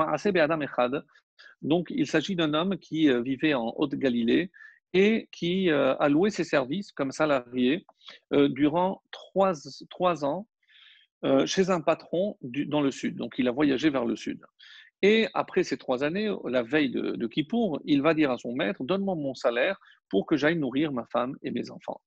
[1.61, 4.51] Donc, il s'agit d'un homme qui euh, vivait en Haute-Galilée
[4.93, 7.85] et qui euh, a loué ses services comme salarié
[8.31, 9.53] durant trois,
[9.89, 10.47] trois ans
[11.45, 13.15] chez un patron dans le sud.
[13.15, 14.39] Donc, il a voyagé vers le sud.
[15.07, 18.55] Et après ces trois années, la veille de, de Kippour, il va dire à son
[18.55, 22.01] maître Donne-moi mon salaire pour que j'aille nourrir ma femme et mes enfants.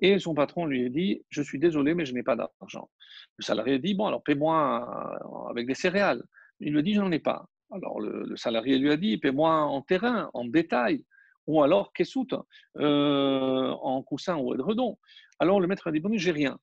[0.00, 2.90] Et son patron lui dit Je suis désolé, mais je n'ai pas d'argent.
[3.38, 6.22] Le salarié dit Bon, alors paie-moi avec des céréales.
[6.60, 7.46] Il lui dit J'en ai pas.
[7.70, 11.06] Alors le, salarié lui a dit Paie-moi en terrain, en détail,
[11.46, 12.34] ou alors kessout,
[12.76, 14.98] euh, en coussin ou redon.
[15.38, 16.58] Alors le maître a dit Bon, j'ai rien.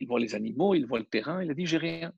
[0.00, 2.14] Il voit les animaux, il voit le terrain, il a dit J'ai rien.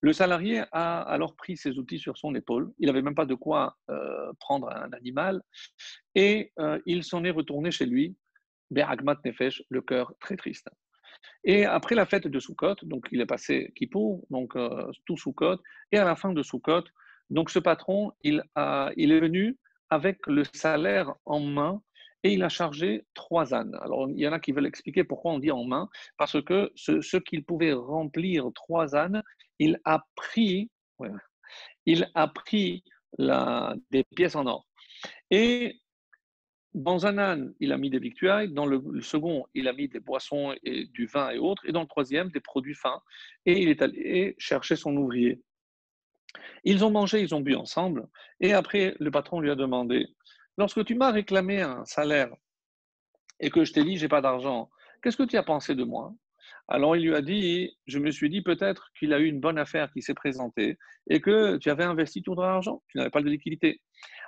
[0.00, 2.72] Le salarié a alors pris ses outils sur son épaule.
[2.78, 5.42] Il n'avait même pas de quoi euh, prendre un animal.
[6.14, 8.16] Et euh, il s'en est retourné chez lui,
[8.70, 10.68] Beragmat Nefesh, le cœur très triste.
[11.44, 15.58] Et après la fête de Sukkot, donc il est passé Kippour, donc euh, tout Sukkot,
[15.90, 16.84] et à la fin de Sukkot,
[17.30, 19.56] donc ce patron, il est venu
[19.88, 21.82] avec le salaire en main
[22.24, 23.76] et il a chargé trois ânes.
[23.82, 26.70] Alors, il y en a qui veulent expliquer pourquoi on dit en main, parce que
[26.74, 29.22] ce, qu'il pouvait remplir trois ânes,
[29.58, 30.70] il a pris,
[31.86, 32.84] il a pris
[33.18, 34.66] des pièces en or.
[35.30, 35.80] Et
[36.74, 40.00] dans un âne, il a mis des victuailles, dans le, second, il a mis des
[40.00, 43.02] boissons et du vin et autres, et dans le troisième, des produits fins.
[43.44, 45.42] Et il est allé chercher son ouvrier.
[46.64, 48.08] Ils ont mangé, ils ont bu ensemble,
[48.40, 50.06] et après, le patron lui a demandé
[50.58, 52.30] Lorsque tu m'as réclamé un salaire
[53.40, 54.70] et que je t'ai dit, j'ai pas d'argent,
[55.02, 56.14] qu'est-ce que tu as pensé de moi?
[56.72, 59.58] Alors il lui a dit, je me suis dit peut-être qu'il a eu une bonne
[59.58, 60.78] affaire qui s'est présentée
[61.10, 63.82] et que tu avais investi tout ton argent, tu n'avais pas de liquidité.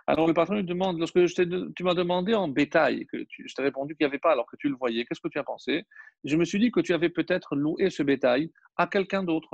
[0.07, 3.97] Alors le patron lui demande, lorsque tu m'as demandé en bétail, que je t'ai répondu
[3.97, 5.85] qu'il n'y avait pas alors que tu le voyais, qu'est-ce que tu as pensé?
[6.25, 9.49] Je me suis dit que tu avais peut-être loué ce bétail à quelqu'un d'autre.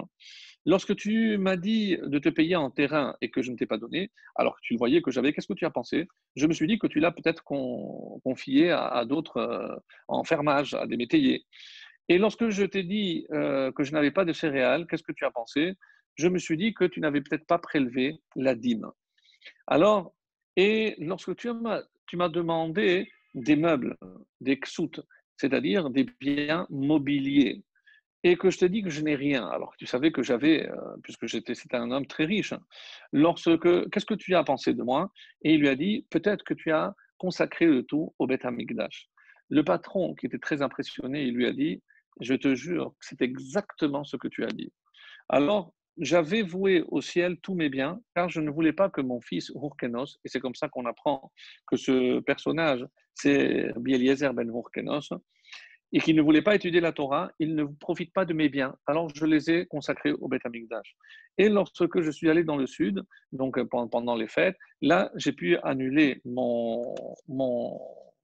[0.66, 3.78] Lorsque tu m'as dit de te payer en terrain et que je ne t'ai pas
[3.78, 6.08] donné, alors que tu le voyais que j'avais, qu'est-ce que tu as pensé?
[6.34, 9.76] Je me suis dit que tu l'as peut-être confié à, d'autres euh,
[10.08, 11.44] en fermage, à des métayers.
[12.10, 15.24] Et lorsque je t'ai dit euh, que je n'avais pas de céréales, qu'est-ce que tu
[15.24, 15.74] as pensé?
[16.16, 18.90] Je me suis dit que tu n'avais peut-être pas prélevé la dîme.
[19.68, 20.12] Alors,
[20.56, 23.96] et lorsque tu m'as, demandé des meubles,
[24.40, 25.00] des ksout,
[25.36, 27.62] c'est-à-dire des biens mobiliers,
[28.24, 30.96] et que je te dis que je n'ai rien, alors tu savais que j'avais, euh,
[31.04, 32.54] puisque c'était un homme très riche,
[33.12, 35.12] lorsque, qu'est-ce que tu as pensé de moi?
[35.42, 39.08] Et il lui a dit, peut-être que tu as consacré le tout au Beth Amikdash.
[39.48, 41.80] Le patron, qui était très impressionné, il lui a dit,
[42.20, 44.72] Je te jure c'est exactement ce que tu as dit.
[45.28, 49.20] Alors, j'avais voué au ciel tous mes biens, car je ne voulais pas que mon
[49.20, 51.30] fils Hurkenos, et c'est comme ça qu'on apprend
[51.66, 55.10] que ce personnage, c'est Bieliezer ben Hurkenos,
[55.92, 58.76] et qu'il ne voulait pas étudier la Torah, il ne profite pas de mes biens.
[58.86, 60.96] Alors je les ai consacrés au Beth Amikdash.
[61.36, 65.56] Et lorsque je suis allé dans le sud, donc pendant les fêtes, là j'ai pu
[65.58, 66.94] annuler mon,
[67.26, 67.80] mon,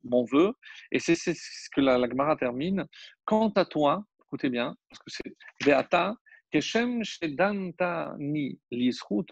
[0.08, 0.52] mon vœu.
[0.92, 2.86] Et c'est ce que la, la Gemara termine.
[3.24, 6.14] Quant à toi, écoutez bien, parce que c'est Beata,
[6.50, 9.26] Keshem Shedanta Ni Lisrut,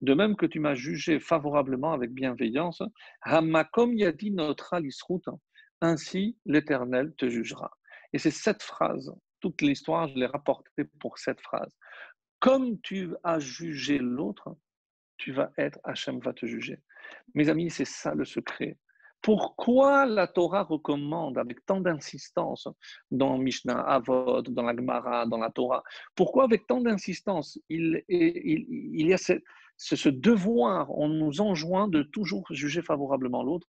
[0.00, 2.82] de même que tu m'as jugé favorablement avec bienveillance,
[3.22, 5.24] Hamakom Yadi Notre Lisrut,
[5.80, 7.70] ainsi l'Éternel te jugera.
[8.12, 11.76] Et c'est cette phrase, toute l'histoire, je l'ai rapportée pour cette phrase.
[12.40, 14.56] Comme tu as jugé l'autre,
[15.16, 16.80] tu vas être, Hachem va te juger.
[17.34, 18.78] Mes amis, c'est ça le secret.
[19.22, 22.68] Pourquoi la Torah recommande avec tant d'insistance
[23.10, 25.82] dans Mishnah, Avod, dans la Gemara, dans la Torah
[26.14, 29.34] Pourquoi avec tant d'insistance il, il, y a ce,
[29.76, 33.68] ce, devoir, on nous enjoint de toujours juger favorablement l'autre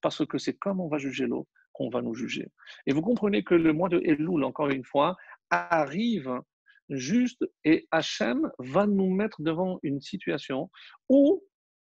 [0.00, 2.48] Parce que c'est comme on va juger l'autre qu'on va nous juger.
[2.86, 5.16] Et vous comprenez que le mois de Elul, encore une fois,
[5.50, 6.40] arrive
[6.88, 10.70] juste et Hachem va nous mettre devant une situation
[11.08, 11.42] où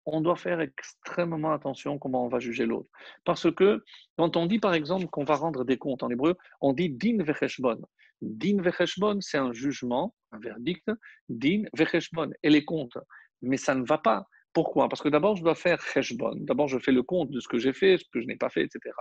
[0.06, 2.90] on doit faire extrêmement attention comment on va juger l'autre.
[3.24, 3.82] Parce que
[4.16, 7.22] quand on dit par exemple qu'on va rendre des comptes en hébreu, on dit din
[7.22, 7.80] vecheshbon.
[8.20, 10.90] Din vecheshbon, c'est un jugement, un verdict,
[11.28, 12.98] din vecheshbon, et les comptes.
[13.42, 14.26] Mais ça ne va pas.
[14.54, 14.88] Pourquoi?
[14.88, 16.36] Parce que d'abord, je dois faire cheshbon.
[16.36, 18.50] D'abord, je fais le compte de ce que j'ai fait, ce que je n'ai pas
[18.50, 18.94] fait, etc.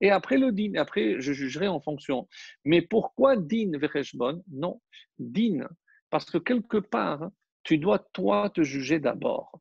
[0.00, 2.28] Et après le din, après, je jugerai en fonction.
[2.64, 4.42] Mais pourquoi din vecheshbon?
[4.50, 4.80] Non,
[5.18, 5.68] din,
[6.10, 7.30] parce que quelque part,
[7.62, 9.52] tu dois toi te juger d'abord.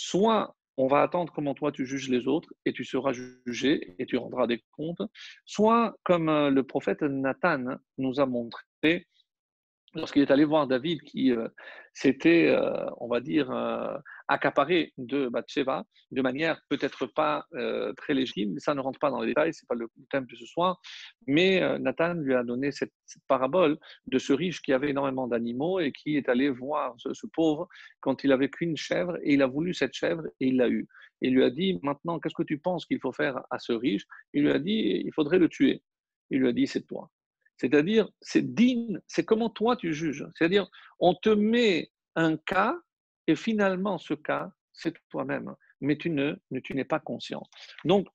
[0.00, 4.06] Soit on va attendre comment toi tu juges les autres et tu seras jugé et
[4.06, 5.02] tu rendras des comptes,
[5.44, 7.64] soit comme euh, le prophète Nathan
[7.98, 9.08] nous a montré,
[9.94, 11.48] lorsqu'il est allé voir David qui euh,
[11.94, 13.50] s'était, euh, on va dire,
[14.28, 17.46] accaparé de Bathsheba de manière peut-être pas
[17.96, 20.46] très légitime, ça ne rentre pas dans les détails, c'est pas le thème de ce
[20.46, 20.80] soir.
[21.26, 22.92] Mais Nathan lui a donné cette,
[23.26, 27.68] parabole de ce riche qui avait énormément d'animaux et qui est allé voir ce, pauvre
[28.00, 30.86] quand il avait qu'une chèvre et il a voulu cette chèvre et il l'a eue.
[31.20, 33.72] Et il lui a dit maintenant, qu'est-ce que tu penses qu'il faut faire à ce
[33.72, 34.06] riche?
[34.32, 35.82] Il lui a dit il faudrait le tuer.
[36.30, 37.10] Il lui a dit c'est toi.
[37.56, 40.24] C'est-à-dire, c'est digne, c'est comment toi tu juges.
[40.36, 40.68] C'est-à-dire,
[41.00, 42.78] on te met un cas
[43.28, 47.42] et finalement, ce cas, c'est toi-même, mais tu ne, tu n'es pas conscient.
[47.84, 48.08] Donc,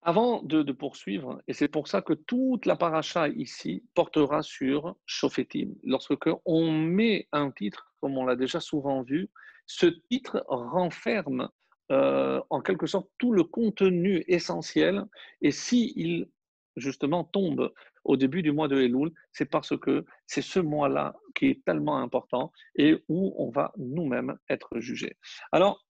[0.00, 5.74] avant de, poursuivre, et c'est pour ça que toute la paracha ici portera sur Shofetim.
[5.84, 9.30] Lorsque on met un titre, comme on l'a déjà souvent vu,
[9.66, 11.48] ce titre renferme
[11.92, 15.04] euh, en quelque sorte tout le contenu essentiel.
[15.40, 16.26] Et s'il
[16.76, 17.72] justement tombe
[18.04, 21.98] au début du mois de Elul, c'est parce que c'est ce mois-là qui est tellement
[21.98, 25.16] important et où on va nous-mêmes être jugés.
[25.52, 25.84] Alors,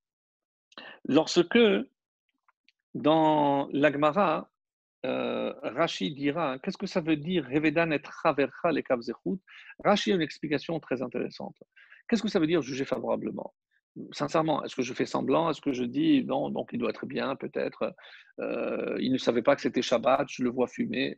[1.05, 1.59] lorsque
[2.95, 4.51] dans l'Agmara,
[5.05, 8.85] euh, Rashi dira qu'est-ce que ça veut dire Revedan et Travercha les
[9.85, 11.57] Rashi a une explication très intéressante.
[12.09, 13.53] Qu'est-ce que ça veut dire juger favorablement?
[14.13, 16.25] Sincèrement, est-ce que je fais semblant Est-ce que je dis?
[16.25, 17.95] Non, donc il doit être bien, peut-être
[18.41, 21.17] euh, Il ne savait pas que c'était Shabbat, je le vois fumer.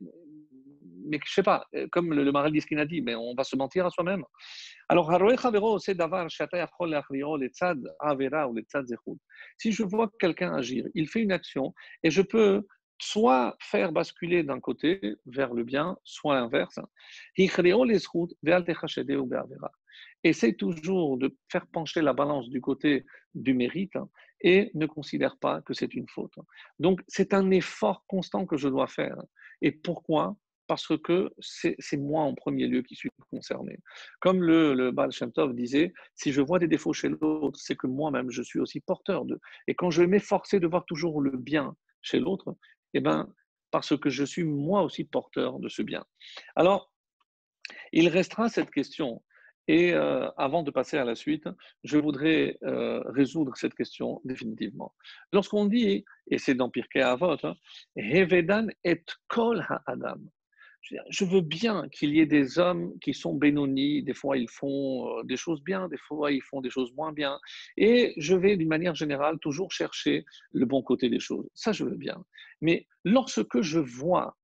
[1.06, 3.34] Mais je ne sais pas, euh, comme le, le Maral Diskin a dit, mais on
[3.34, 4.24] va se mentir à soi-même.
[4.88, 5.10] Alors,
[9.58, 12.66] si je vois quelqu'un agir, il fait une action et je peux
[12.98, 16.78] soit faire basculer d'un côté vers le bien, soit l'inverse.
[20.22, 23.04] Essaye toujours de faire pencher la balance du côté
[23.35, 23.96] du mérite
[24.40, 26.35] et ne considère pas que c'est une faute.
[26.78, 29.16] Donc, c'est un effort constant que je dois faire.
[29.61, 30.37] Et pourquoi?
[30.66, 33.78] Parce que c'est moi en premier lieu qui suis concerné.
[34.20, 35.11] Comme le, le Baal
[35.54, 39.26] disait, si je vois des défauts chez l'autre, c'est que moi-même, je suis aussi porteur
[39.26, 39.40] d'eux.
[39.66, 42.57] Et quand je m'efforcer de voir toujours le bien chez l'autre,
[42.94, 43.33] eh ben,
[43.70, 46.04] parce que je suis moi aussi porteur de ce bien.
[46.54, 46.92] Alors,
[47.92, 49.22] il restera cette question.
[49.66, 51.48] Et euh, avant de passer à la suite,
[51.85, 54.94] je voudrais euh, résoudre cette question définitivement.
[55.33, 57.54] Lorsqu'on dit, et c'est dans Pirkei Avot, hein,
[57.96, 60.28] Hevedan et Kol Ha'adam,
[61.11, 65.19] je veux bien qu'il y ait des hommes qui sont bénonis, des fois ils font
[65.19, 67.38] euh, des choses bien, des fois ils font des choses moins bien,
[67.77, 71.48] et je vais d'une manière générale toujours chercher le bon côté des choses.
[71.54, 72.25] Ça, je veux bien.
[72.61, 74.37] Mais lorsque je vois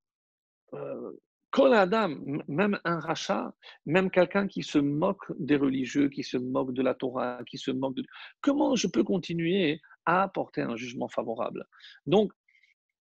[0.74, 1.12] euh,
[1.56, 2.14] Adam,
[2.48, 3.52] même un rachat,
[3.84, 7.70] même quelqu'un qui se moque des religieux, qui se moque de la Torah, qui se
[7.70, 8.04] moque de...
[8.40, 11.66] Comment je peux continuer à apporter un jugement favorable?
[12.06, 12.32] Donc,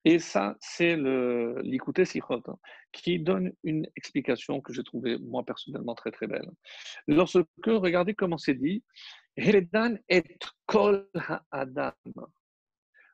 [0.08, 0.96] Et ça, c'est
[1.64, 2.56] l'écouter Sichot, hein,
[2.92, 6.48] qui donne une explication que j'ai trouvée, moi, personnellement, très, très belle.
[7.08, 8.84] Lorsque, regardez comment c'est dit,
[9.36, 10.22] Heredan et
[10.66, 11.08] kol
[11.50, 11.90] adam.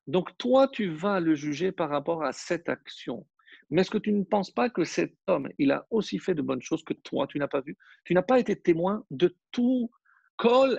[0.07, 3.27] Donc, toi, tu vas le juger par rapport à cette action.
[3.71, 6.43] Mais est-ce que tu ne penses pas que cet homme, il a aussi fait de
[6.43, 7.79] bonnes choses que toi, tu n'as pas vu?
[8.05, 9.91] Tu n'as pas été témoin de tout
[10.37, 10.79] Kol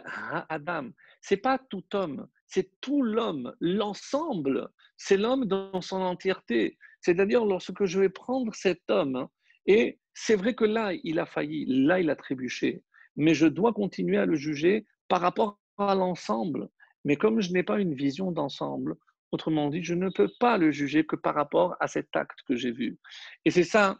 [0.49, 0.91] Adam.
[1.22, 4.70] C'est pas tout homme, c'est tout l'homme, l'ensemble.
[4.97, 6.78] C'est l'homme dans son entièreté.
[7.01, 9.30] C'est-à-dire lorsque je vais prendre cet homme, hein,
[9.66, 12.84] et c'est vrai que là, il a failli, là, il a trébuché,
[13.16, 16.70] mais je dois continuer à le juger par rapport à l'ensemble.
[17.06, 18.95] Mais comme je n'ai pas une vision d'ensemble,
[19.34, 22.56] Autrement dit, je ne peux pas le juger que par rapport à cet acte que
[22.56, 22.99] j'ai vu.
[23.45, 23.97] Et c'est ça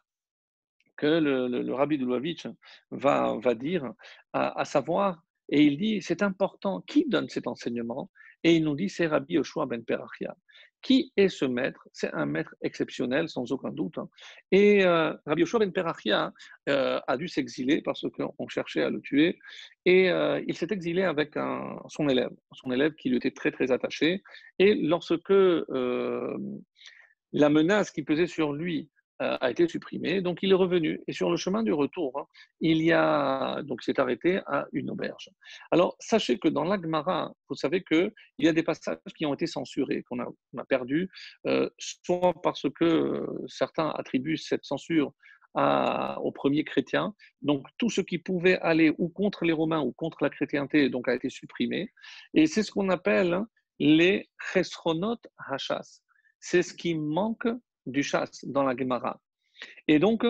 [0.96, 2.06] que le, rabbi de
[2.92, 3.94] va dire,
[4.34, 8.12] à, savoir, et il dit, c'est important, qui donne cet enseignement?
[8.44, 10.36] Et il nous dit, c'est Rabbi Yoshua ben Perachia.
[10.82, 11.88] Qui est ce maître?
[11.94, 13.98] C'est un maître exceptionnel, sans aucun doute.
[13.98, 14.10] Hein.
[14.52, 16.34] Et euh, Rabbi Yoshua ben Perachia
[16.68, 19.40] euh, a dû s'exiler parce qu'on cherchait à le tuer.
[19.86, 21.36] Et euh, il s'est exilé avec
[21.88, 24.24] son élève, son élève qui lui était très très attaché.
[24.60, 25.34] Et lorsque
[27.34, 28.90] la menace qui pesait sur lui
[29.20, 31.02] a été supprimé, donc il est revenu.
[31.08, 32.26] Et sur le chemin du retour, hein,
[32.60, 35.30] il y a donc s'est arrêté à une auberge.
[35.72, 39.34] Alors sachez que dans l'Agmara, vous savez que il y a des passages qui ont
[39.34, 41.10] été censurés, qu'on a, a perdu,
[41.48, 45.14] euh, soit parce que euh, certains attribuent cette censure
[45.56, 47.14] à, aux premiers chrétiens.
[47.42, 51.08] Donc tout ce qui pouvait aller ou contre les Romains ou contre la chrétienté donc
[51.08, 51.92] a été supprimé.
[52.34, 53.40] Et c'est ce qu'on appelle
[53.80, 56.02] les chesronot hachas.
[56.40, 57.48] C'est ce qui manque
[57.86, 59.22] du chasse dans la Gemara.
[59.88, 60.26] Et donc,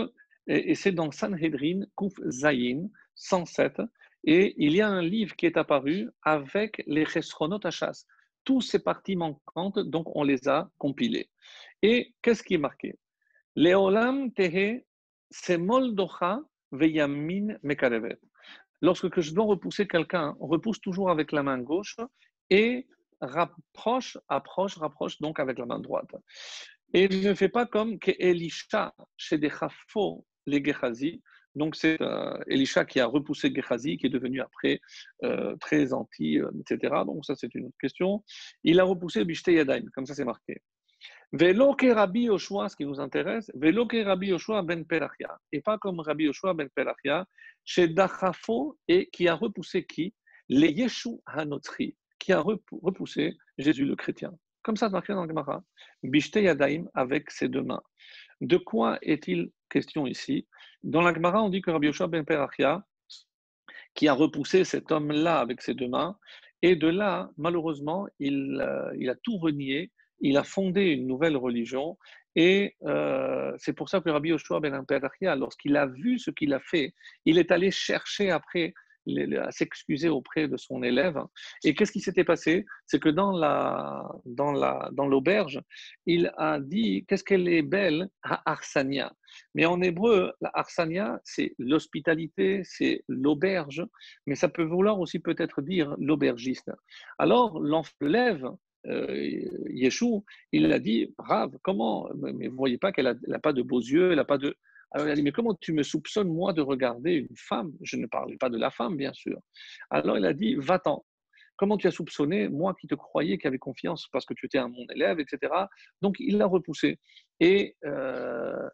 [0.47, 3.81] et c'est dans Sanhedrin, Kuf Zayin, 107,
[4.25, 8.05] et il y a un livre qui est apparu avec les chesronot à chasse.
[8.43, 11.29] Toutes ces parties manquantes, donc on les a compilées.
[11.81, 12.97] Et qu'est-ce qui est marqué?
[13.55, 14.85] Leolam tehe
[15.29, 16.41] semoldocha
[16.71, 18.19] veyamin mekarevet.
[18.81, 21.95] Lorsque je dois repousser quelqu'un, on repousse toujours avec la main gauche
[22.49, 22.87] et
[23.21, 26.15] rapproche, approche, rapproche donc avec la main droite.
[26.93, 29.51] Et ne fait pas comme Elisha chez des
[30.45, 31.21] les Gehazi.
[31.55, 34.79] Donc c'est euh, Elisha qui a repoussé Gehazi, qui est devenu après
[35.23, 36.93] euh, très anti, euh, etc.
[37.05, 38.23] Donc ça c'est une autre question.
[38.63, 40.61] Il a repoussé Bishte Yadayim, comme ça c'est marqué.
[41.31, 45.61] Velo ke Rabbi Yoshua, ce qui nous intéresse, Velo ke Rabbi Yoshua ben Perachia, et
[45.61, 47.25] pas comme Rabbi Yoshua ben Perachia,
[47.65, 50.13] chez Dachafo, et qui a repoussé qui?
[50.49, 54.31] Les Yeshu Hanotri, qui a repoussé Jésus le chrétien.
[54.63, 55.61] Comme ça, marqué dans le Gemara.
[56.03, 57.83] Bishte Yadaim avec ses deux mains.
[58.39, 60.47] De quoi est-il question ici?
[60.83, 62.81] Dans la Gemara, on dit que Rabbi Yoshua ben Perachia,
[63.93, 66.17] qui a repoussé cet homme-là avec ses deux mains,
[66.61, 69.91] et de là, malheureusement, il, euh, a tout renié,
[70.21, 71.97] il a fondé une nouvelle religion,
[72.35, 76.53] et euh, c'est pour ça que Rabbi Yoshua ben Perachia, lorsqu'il a vu ce qu'il
[76.53, 76.93] a fait,
[77.25, 78.73] il est allé chercher après
[79.07, 81.19] à s'excuser auprès de son élève.
[81.63, 82.65] Et qu'est-ce qui s'était passé?
[82.85, 85.61] C'est que dans la dans la dans l'auberge,
[86.05, 89.13] il a dit qu'est-ce qu'elle est belle à Arsania.
[89.55, 93.83] Mais en hébreu, la Arsania, c'est l'hospitalité, c'est l'auberge,
[94.27, 96.71] mais ça peut vouloir aussi peut-être dire l'aubergiste.
[97.17, 98.47] Alors l'élève
[98.87, 103.61] euh, Yeshua, il a dit, Rav, comment Mais vous voyez pas qu'elle n'a pas de
[103.61, 104.55] beaux yeux, elle n'a pas de...
[104.93, 107.71] Alors il a dit, mais comment tu me soupçonnes, moi, de regarder une femme?
[107.81, 109.39] Je ne parlais pas de la femme, bien sûr.
[109.89, 111.03] Alors il a dit, va-t'en.
[111.55, 114.57] Comment tu as soupçonné, moi qui te croyais, qui avait confiance parce que tu étais
[114.57, 115.53] un mon élève, etc.
[116.01, 116.99] Donc il l'a repoussé.
[117.39, 118.67] Et euh,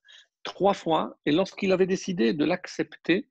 [0.43, 3.29] trois fois, et lorsqu'il avait décidé de l'accepter,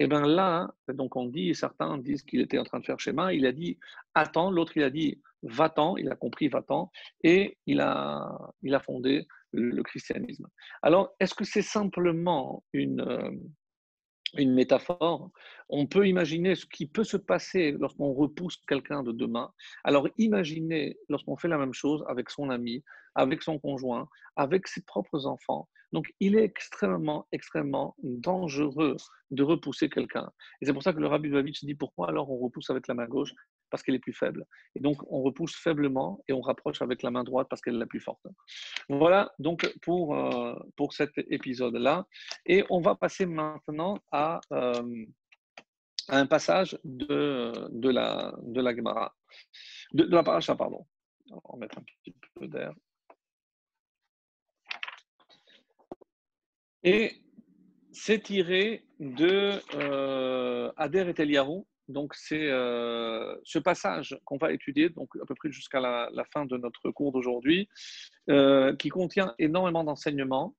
[0.00, 3.00] et eh bien là, donc on dit, certains disent qu'il était en train de faire
[3.00, 3.78] schéma, il a dit,
[4.14, 6.90] attends, l'autre il a dit, va-t'en, il a compris, va-t'en,
[7.24, 10.46] et il a, il a fondé le christianisme.
[10.82, 13.30] Alors, est-ce que c'est simplement une, euh,
[14.36, 15.30] une métaphore?
[15.68, 19.52] On peut imaginer ce qui peut se passer lorsqu'on repousse quelqu'un de demain.
[19.84, 22.84] Alors, imaginez lorsqu'on fait la même chose avec son ami,
[23.14, 25.68] avec son conjoint, avec ses propres enfants.
[25.92, 28.96] Donc, il est extrêmement, extrêmement dangereux
[29.30, 30.30] de repousser quelqu'un.
[30.60, 32.94] Et c'est pour ça que le Rabbi se dit pourquoi alors on repousse avec la
[32.94, 33.32] main gauche?
[33.70, 34.44] Parce qu'elle est plus faible.
[34.74, 37.78] Et donc, on repousse faiblement et on rapproche avec la main droite parce qu'elle est
[37.78, 38.26] la plus forte.
[38.88, 42.06] Voilà donc pour, euh, pour cet épisode-là.
[42.46, 45.04] Et on va passer maintenant à, euh,
[46.08, 49.14] un passage de, de, la, de la Gemara,
[49.92, 50.86] de, la paracha, pardon.
[51.30, 52.72] On va mettre un petit peu d'air.
[56.82, 57.20] Et
[57.92, 64.90] c'est tiré de euh, Ader et Eliyahu, donc c'est euh, ce passage qu'on va étudier,
[64.90, 67.68] donc à peu près jusqu'à la, fin de notre cours d'aujourd'hui,
[68.30, 70.54] euh, qui contient énormément d'enseignements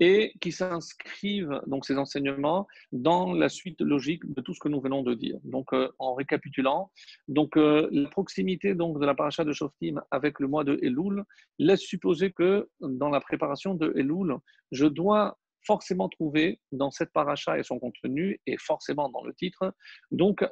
[0.00, 4.80] et qui s'inscrivent, donc ces enseignements, dans la suite logique de tout ce que nous
[4.80, 5.38] venons de dire.
[5.44, 6.90] Donc, euh, en récapitulant,
[7.28, 11.24] donc, la proximité donc, de la paracha de Shoftim avec le mois de Elul
[11.58, 14.36] laisse supposer que dans la préparation de Elul,
[14.72, 15.38] je dois
[15.68, 19.74] forcément trouver dans cette paracha et son contenu, et forcément dans le titre,
[20.10, 20.42] donc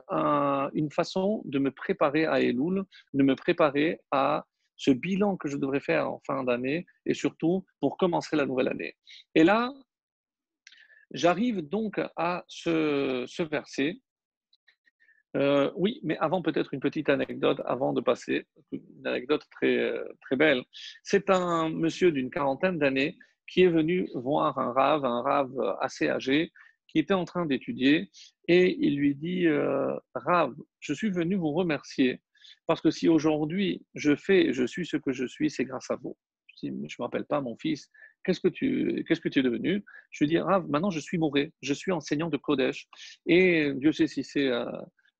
[0.74, 4.44] une façon de me préparer à Elul, de me préparer à
[4.76, 8.68] ce bilan que je devrais faire en fin d'année, et surtout pour commencer la nouvelle
[8.68, 8.94] année.
[9.34, 9.72] Et là,
[11.12, 13.98] j'arrive donc à ce, verset.
[15.34, 19.78] Euh, oui, mais avant peut-être une petite anecdote, avant de passer, une anecdote très,
[20.20, 20.62] très belle.
[21.02, 23.16] C'est un monsieur d'une quarantaine d'années
[23.46, 26.52] qui est venu voir un rave, un rave assez âgé,
[26.88, 28.10] qui était en train d'étudier,
[28.48, 32.22] et il lui dit euh, Rave, je suis venu vous remercier,
[32.66, 35.96] parce que si aujourd'hui je fais, je suis ce que je suis, c'est grâce à
[35.96, 36.16] vous.
[36.62, 37.90] Je ne m'appelle pas mon fils,
[38.24, 39.84] qu'est-ce que tu, que tu es devenu?
[40.10, 42.88] Je lui dis Rav, maintenant je suis Moré, je suis enseignant de Kodesh,
[43.26, 44.64] et Dieu sait si c'est euh,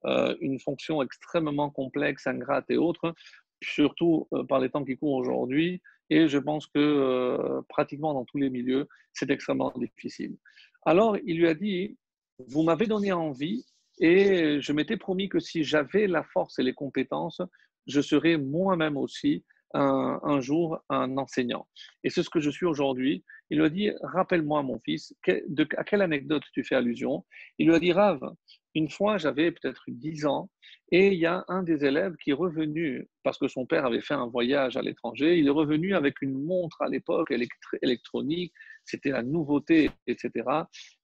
[0.06, 3.14] euh, une fonction extrêmement complexe, ingrate et autre,
[3.62, 5.82] surtout par les temps qui courent aujourd'hui.
[6.10, 10.36] Et je pense que euh, pratiquement dans tous les milieux, c'est extrêmement difficile.
[10.84, 11.98] Alors, il lui a dit,
[12.48, 13.64] vous m'avez donné envie
[13.98, 17.40] et je m'étais promis que si j'avais la force et les compétences,
[17.86, 19.44] je serais moi-même aussi
[19.74, 21.66] un, jour un enseignant.
[22.04, 23.24] Et c'est ce que je suis aujourd'hui.
[23.50, 25.14] Il lui a dit, rappelle-moi mon fils,
[25.76, 27.24] à quelle anecdote tu fais allusion?
[27.58, 28.20] Il lui a dit, Rave,
[28.76, 30.50] une fois, j'avais peut-être 10 ans,
[30.92, 34.02] et il y a un des élèves qui est revenu, parce que son père avait
[34.02, 37.32] fait un voyage à l'étranger, il est revenu avec une montre à l'époque
[37.80, 38.52] électronique,
[38.84, 40.30] c'était la nouveauté, etc.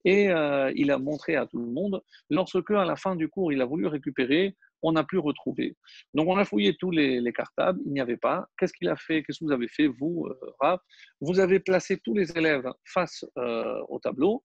[0.04, 2.02] Et euh, il a montré à tout le monde.
[2.28, 5.74] Lorsque, à la fin du cours, il a voulu récupérer, on n'a plus retrouvé.
[6.12, 8.48] Donc, on a fouillé tous les, cartables, il n'y avait pas.
[8.58, 9.22] Qu'est-ce qu'il a fait?
[9.22, 10.28] Qu'est-ce que vous avez fait, vous,
[10.62, 10.76] euh,
[11.22, 14.44] Vous avez placé tous les élèves face euh, au tableau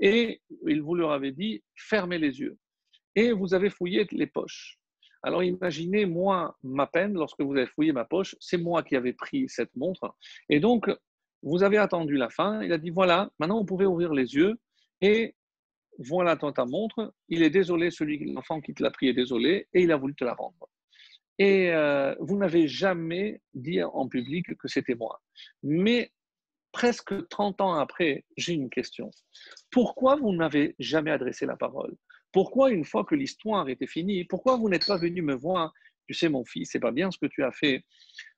[0.00, 2.58] et il vous leur avait dit fermez les yeux.
[3.16, 4.78] Et vous avez fouillé les poches.
[5.22, 9.14] Alors imaginez, moi, ma peine, lorsque vous avez fouillé ma poche, c'est moi qui avais
[9.14, 10.14] pris cette montre.
[10.50, 10.90] Et donc,
[11.42, 12.62] vous avez attendu la fin.
[12.62, 14.58] Il a dit voilà, maintenant vous pouvez ouvrir les yeux
[15.00, 15.34] et
[15.98, 17.14] voilà ta montre.
[17.28, 20.14] Il est désolé, celui l'enfant qui te l'a pris est désolé et il a voulu
[20.14, 20.68] te la rendre.
[21.38, 25.20] Et euh, vous n'avez jamais dit en public que c'était moi.
[25.62, 26.12] Mais
[26.74, 29.10] presque 30 ans après, j'ai une question.
[29.70, 31.96] Pourquoi vous n'avez jamais adressé la parole?
[32.32, 35.72] Pourquoi, une fois que l'histoire était finie, pourquoi vous n'êtes pas venu me voir?
[36.08, 37.84] Tu sais, mon fils, c'est pas bien ce que tu as fait.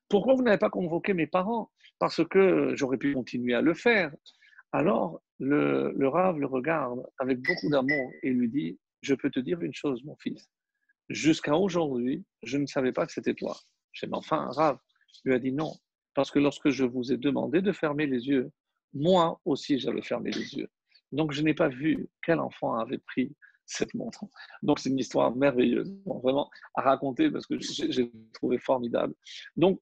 [0.07, 1.71] Pourquoi vous n'avez pas convoqué mes parents?
[1.97, 4.13] Parce que j'aurais pu continuer à le faire.
[4.71, 9.39] Alors, le, le Rave le regarde avec beaucoup d'amour et lui dit Je peux te
[9.39, 10.47] dire une chose, mon fils.
[11.09, 13.57] Jusqu'à aujourd'hui, je ne savais pas que c'était toi.
[13.93, 14.77] J'ai dit Enfin, Rave
[15.25, 15.73] lui a dit Non,
[16.17, 18.49] parce que lorsque je vous ai demandé de fermer les yeux,
[18.91, 20.67] moi aussi j'avais fermé les yeux.
[21.11, 23.35] Donc je n'ai pas vu quel enfant avait pris
[23.67, 24.25] cette montre.
[24.63, 29.13] Donc c'est une histoire merveilleuse, vraiment à raconter parce que j'ai trouvé formidable.
[29.57, 29.79] Donc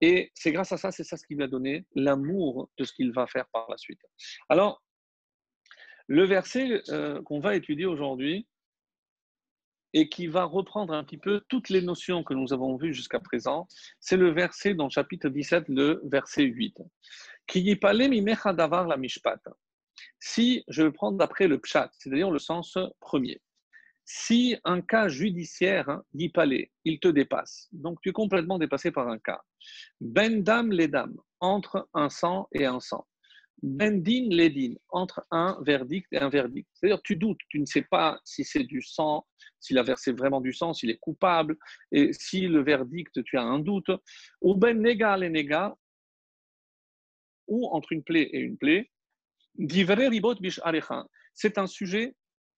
[0.00, 2.92] et c'est grâce à ça, c'est ça ce qui lui a donné l'amour de ce
[2.92, 4.00] qu'il va faire par la suite.
[4.48, 4.82] Alors
[6.08, 8.48] le verset euh, qu'on va étudier aujourd'hui,
[9.96, 13.18] et qui va reprendre un petit peu toutes les notions que nous avons vues jusqu'à
[13.18, 13.66] présent.
[13.98, 16.82] C'est le verset dans le chapitre 17, le verset 8.
[17.46, 17.62] Qui
[18.52, 19.40] davar la mishpat.
[20.20, 23.40] Si je vais prendre d'après le pshat, c'est-à-dire le sens premier.
[24.04, 29.18] Si un cas judiciaire palais, il te dépasse, donc tu es complètement dépassé par un
[29.18, 29.40] cas.
[30.02, 33.06] Ben dam les dames, entre un sang et un sang.
[33.62, 36.68] Bendin ledin, entre un verdict et un verdict.
[36.74, 39.26] C'est-à-dire, tu doutes, tu ne sais pas si c'est du sang,
[39.60, 41.56] s'il a versé vraiment du sang, s'il est coupable,
[41.90, 43.90] et si le verdict, tu as un doute.
[44.42, 45.74] Ou ben nega les nega,
[47.48, 48.90] ou entre une plaie et une plaie.
[51.34, 52.14] C'est un sujet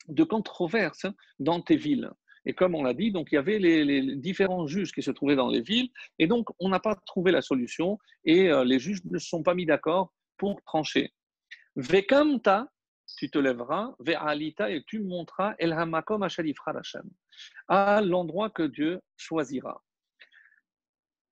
[0.09, 1.07] de controverse
[1.39, 2.11] dans tes villes.
[2.45, 5.37] Et comme on l'a dit, donc il y avait les, différents juges qui se trouvaient
[5.37, 9.05] dans les villes, et donc on n'a pas trouvé la solution, et euh, les juges
[9.05, 11.13] ne se sont pas mis d'accord pour trancher.
[11.77, 12.69] Vekamta,
[13.17, 16.27] tu te lèveras, ve'alita, et tu monteras el hamakom
[17.69, 19.83] à l'endroit que Dieu choisira.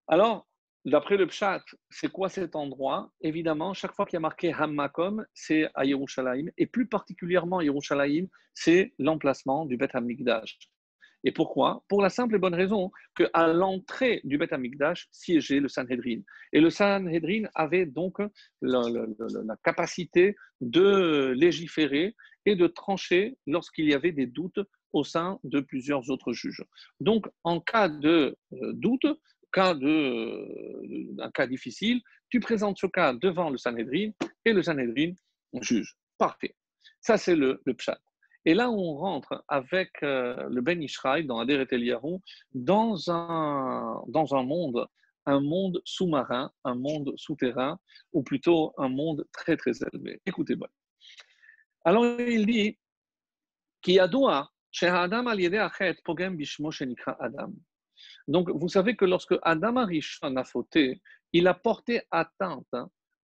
[0.09, 0.47] Alors,
[0.85, 3.13] d'après le pshat, c'est quoi cet endroit?
[3.21, 8.29] Évidemment, chaque fois qu'il y a marqué hamakom, c'est à Yerushalayim, et plus particulièrement Yerushalayim,
[8.55, 10.59] c'est l'emplacement du Beth HaMikdash.
[11.27, 11.83] Et pourquoi?
[11.89, 16.21] Pour la simple et bonne raison qu'à l'entrée du Beth Amikdash siégeait le Sanhedrin.
[16.53, 18.19] Et le Sanhedrin avait donc
[18.63, 22.15] la, capacité de légiférer
[22.47, 24.61] et de trancher lorsqu'il y avait des doutes
[24.93, 26.63] au sein de plusieurs autres juges.
[27.01, 29.07] Donc, en cas de euh, doute,
[29.53, 32.01] cas de, euh, un cas difficile,
[32.31, 34.13] tu présentes ce cas devant le Sanhedrin
[34.45, 35.13] et le Sanhedrin
[35.61, 35.97] juge.
[36.19, 36.55] Parfait.
[37.01, 37.75] Ça, c'est le, le.
[38.47, 41.93] Et là, on rentre avec euh, le Ben Ishraï dans Ader et
[42.55, 44.87] dans un, dans un monde,
[45.27, 47.81] un monde sous-marin, un monde souterrain,
[48.13, 50.21] ou plutôt un monde très très élevé.
[50.25, 50.69] Écoutez-moi.
[51.85, 52.79] Alors il dit
[53.99, 55.27] Adam
[58.29, 62.77] Donc vous savez que lorsque Adam Arishon a fauté, il a porté atteinte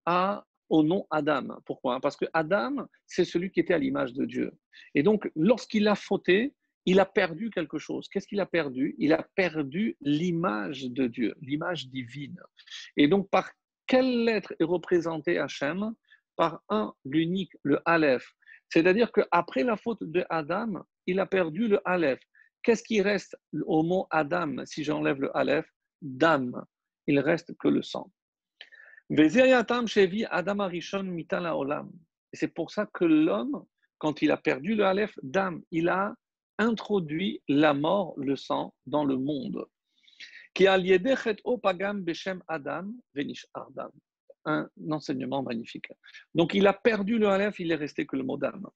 [0.04, 1.60] à au nom Adam.
[1.66, 2.00] Pourquoi?
[2.00, 4.52] Parce que Adam, c'est celui qui était à l'image de Dieu.
[4.94, 6.54] Et donc, lorsqu'il a fauté,
[6.86, 8.08] il a perdu quelque chose.
[8.08, 8.94] Qu'est-ce qu'il a perdu?
[8.98, 12.40] Il a perdu l'image de Dieu, l'image divine.
[12.96, 13.50] Et donc, par
[13.86, 15.92] quelle lettre est représenté Hachem?
[16.36, 18.26] Par un, l'unique, le Aleph.
[18.70, 22.22] C'est-à-dire qu'après la faute de Adam, il a perdu le Aleph.
[22.62, 25.66] Qu'est-ce qui reste au mot Adam si j'enlève le Aleph?
[26.00, 26.64] Dam.
[27.06, 28.10] Il reste que le sang.
[29.14, 29.28] Et
[32.32, 33.66] c'est pour ça que l'homme,
[33.98, 36.14] quand il a perdu le Aleph, Dam, il a
[36.56, 39.66] introduit la mort, le sang, dans le monde.
[44.46, 45.92] Un enseignement magnifique.
[46.34, 48.66] Donc il a perdu le Aleph, il est resté que le mot Dam.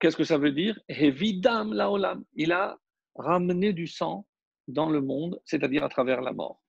[0.00, 0.80] Qu'est-ce que ça veut dire?
[0.88, 2.78] Il a
[3.14, 4.26] ramené du sang
[4.66, 6.60] dans le monde, c'est-à-dire à travers la mort.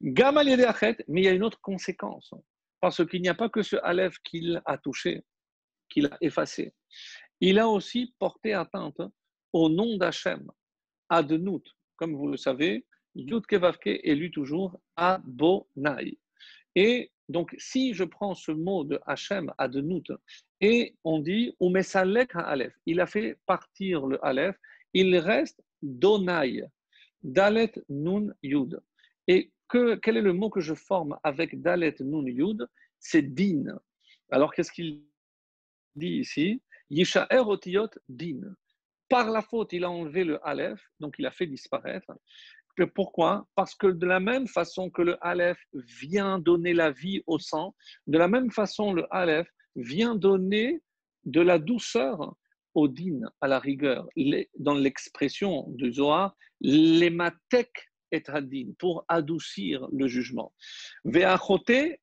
[0.00, 2.32] Mais il y a une autre conséquence.
[2.80, 5.22] Parce qu'il n'y a pas que ce Aleph qu'il a touché,
[5.88, 6.74] qu'il a effacé.
[7.40, 9.00] Il a aussi porté atteinte
[9.52, 10.50] au nom d'Hachem,
[11.08, 11.62] Adnout.
[11.96, 12.84] Comme vous le savez,
[13.14, 16.18] Yud Kevavke est lu toujours Abonai.
[16.74, 20.12] Et donc, si je prends ce mot de Hachem, Adnout,
[20.60, 24.56] et on dit Umesalek Aleph, il a fait partir le Aleph,
[24.92, 26.64] il reste Donai,
[27.22, 28.80] Dalet Nun Yud.
[29.26, 32.66] Et quel est le mot que je forme avec Dalet Nun Yud?
[32.98, 33.78] C'est din.
[34.30, 35.02] Alors qu'est-ce qu'il
[35.94, 36.62] dit ici?
[36.90, 38.40] Yisha'er otiyot din.
[39.08, 42.12] Par la faute, il a enlevé le Aleph, donc il a fait disparaître.
[42.94, 43.46] Pourquoi?
[43.54, 47.74] Parce que de la même façon que le Aleph vient donner la vie au sang,
[48.06, 50.82] de la même façon le Aleph vient donner
[51.24, 52.34] de la douceur
[52.74, 54.08] au din, à la rigueur.
[54.58, 57.70] Dans l'expression du Zohar, matek
[58.10, 58.22] et
[58.78, 60.52] pour adoucir le jugement.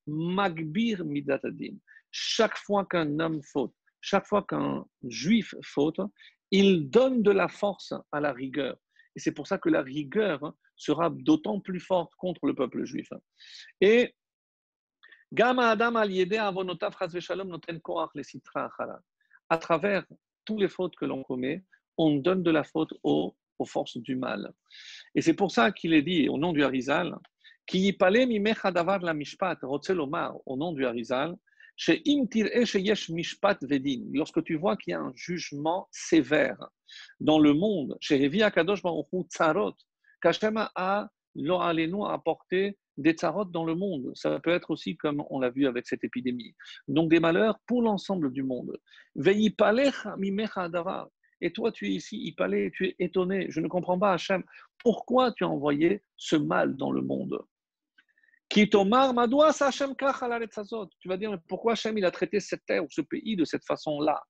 [0.07, 1.03] Magbir.
[2.11, 6.01] Chaque fois qu'un homme faute, chaque fois qu'un juif faute,
[6.51, 8.77] il donne de la force à la rigueur.
[9.15, 13.09] Et c'est pour ça que la rigueur sera d'autant plus forte contre le peuple juif.
[13.79, 14.13] Et
[19.49, 20.05] à travers
[20.43, 21.63] tous les fautes que l'on commet,
[21.97, 24.51] on donne de la faute aux aux forces du mal.
[25.15, 27.15] Et c'est pour ça qu'il est dit au nom du Harizal,
[27.65, 31.35] qui la mishpat, au nom du Harizal,
[34.13, 36.57] lorsque tu vois qu'il y a un jugement sévère
[37.19, 38.29] dans le monde, chez
[40.21, 41.09] qu'Hachem a
[42.09, 44.11] apporté des tsarot dans le monde.
[44.15, 46.53] Ça peut être aussi comme on l'a vu avec cette épidémie.
[46.87, 48.77] Donc des malheurs pour l'ensemble du monde.
[51.41, 53.47] Et toi, tu es ici, Ipalé, tu es étonné.
[53.49, 54.43] Je ne comprends pas, Hachem,
[54.77, 57.39] pourquoi tu as envoyé ce mal dans le monde?
[58.49, 58.67] Tu
[61.05, 64.21] vas dire, pourquoi Hachem il a traité cette terre ou ce pays de cette façon-là?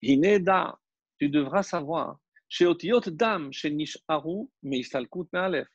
[0.00, 0.78] Hineda,
[1.18, 2.18] tu devras savoir.
[2.48, 3.70] Chez Otiot Dam, chez
[4.62, 5.68] Mealef.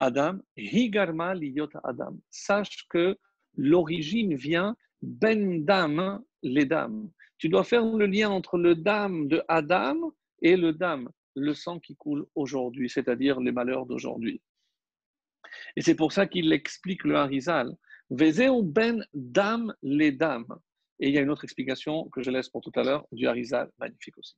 [0.00, 2.18] Adam, Higarma Liyot Adam.
[2.30, 3.16] Sache que
[3.56, 7.10] l'origine vient Ben Dam, les dames
[7.42, 11.80] tu dois faire le lien entre le dame de Adam et le dame, le sang
[11.80, 14.40] qui coule aujourd'hui, c'est-à-dire les malheurs d'aujourd'hui.
[15.74, 17.74] Et c'est pour ça qu'il explique le Harizal.
[18.10, 20.46] Vezeu ben dam les dames.
[21.00, 23.26] Et il y a une autre explication que je laisse pour tout à l'heure du
[23.26, 24.36] Harizal, magnifique aussi.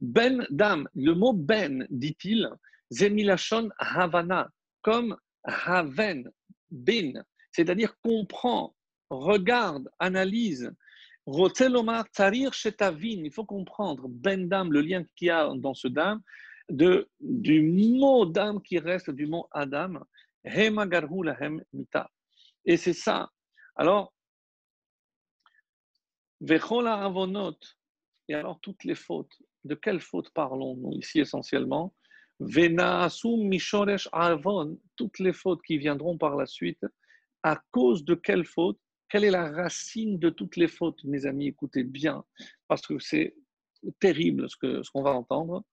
[0.00, 2.48] Ben dam, le mot ben, dit-il,
[2.88, 4.48] zemilachon havana,
[4.80, 6.30] comme haven,
[6.70, 7.14] bin,
[7.50, 8.76] c'est-à-dire comprend,
[9.18, 10.72] regarde, analyse,
[11.26, 16.20] il faut comprendre, ben le lien qu'il y a dans ce dam,
[16.68, 20.00] de, du mot dam qui reste du mot Adam,
[21.72, 22.10] mita.
[22.64, 23.30] Et c'est ça.
[23.76, 24.14] Alors,
[26.86, 27.56] avonot,
[28.28, 29.32] et alors toutes les fautes,
[29.64, 31.94] de quelles fautes parlons-nous ici essentiellement?
[32.40, 36.84] Mishoresh avon, toutes les fautes qui viendront par la suite,
[37.42, 38.80] à cause de quelles fautes?
[39.08, 41.48] Quelle est la racine de toutes les fautes, mes amis?
[41.48, 42.24] Écoutez bien,
[42.68, 43.34] parce que c'est
[44.00, 45.64] terrible ce qu'on ce va entendre.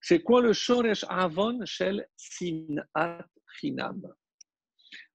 [0.00, 4.12] C'est quoi le Shoresh Avon Shel Sinat Chinam?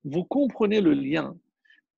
[0.04, 1.38] Vous comprenez le lien.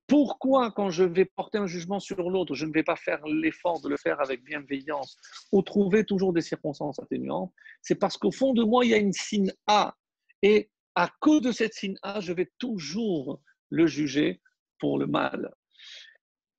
[0.08, 3.80] Pourquoi, quand je vais porter un jugement sur l'autre, je ne vais pas faire l'effort
[3.82, 5.18] de le faire avec bienveillance
[5.52, 7.54] ou trouver toujours des circonstances atténuantes?
[7.84, 9.96] C'est parce qu'au fond de moi, il y a une signe A.
[10.42, 13.40] Et à cause de cette signe A, je vais toujours
[13.70, 14.42] le juger
[14.80, 15.54] pour le mal.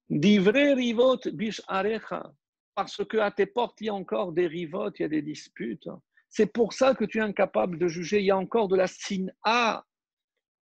[0.08, 1.60] Divrei rivot bish
[2.74, 5.88] parce qu'à tes portes, il y a encore des rivotes, il y a des disputes.
[6.28, 8.20] C'est pour ça que tu es incapable de juger.
[8.20, 8.86] Il y a encore de la
[9.44, 9.84] A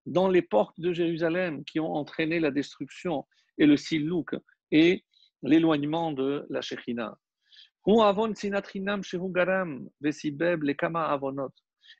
[0.05, 3.27] dans les portes de Jérusalem qui ont entraîné la destruction
[3.57, 4.35] et le silouk
[4.71, 5.03] et
[5.43, 7.17] l'éloignement de la Shekhinah.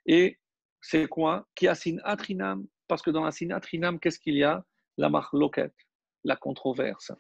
[0.05, 0.39] Et
[0.81, 1.47] c'est quoi?
[1.55, 4.65] Qui a sinatrinam Parce que dans la sinatrinam, qu'est-ce qu'il y a?
[4.97, 5.75] La marloquette,
[6.23, 7.11] la controverse,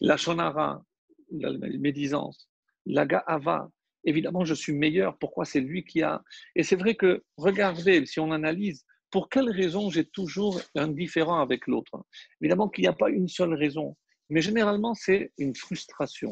[0.00, 0.82] la shonara,
[1.30, 2.48] la médisance,
[2.86, 3.70] la ga'ava.
[4.04, 5.18] Évidemment, je suis meilleur.
[5.18, 6.22] Pourquoi c'est lui qui a?
[6.54, 11.40] Et c'est vrai que, regardez, si on analyse, pour quelle raison j'ai toujours un différent
[11.40, 12.04] avec l'autre?
[12.40, 13.96] Évidemment qu'il n'y a pas une seule raison,
[14.30, 16.30] mais généralement, c'est une frustration.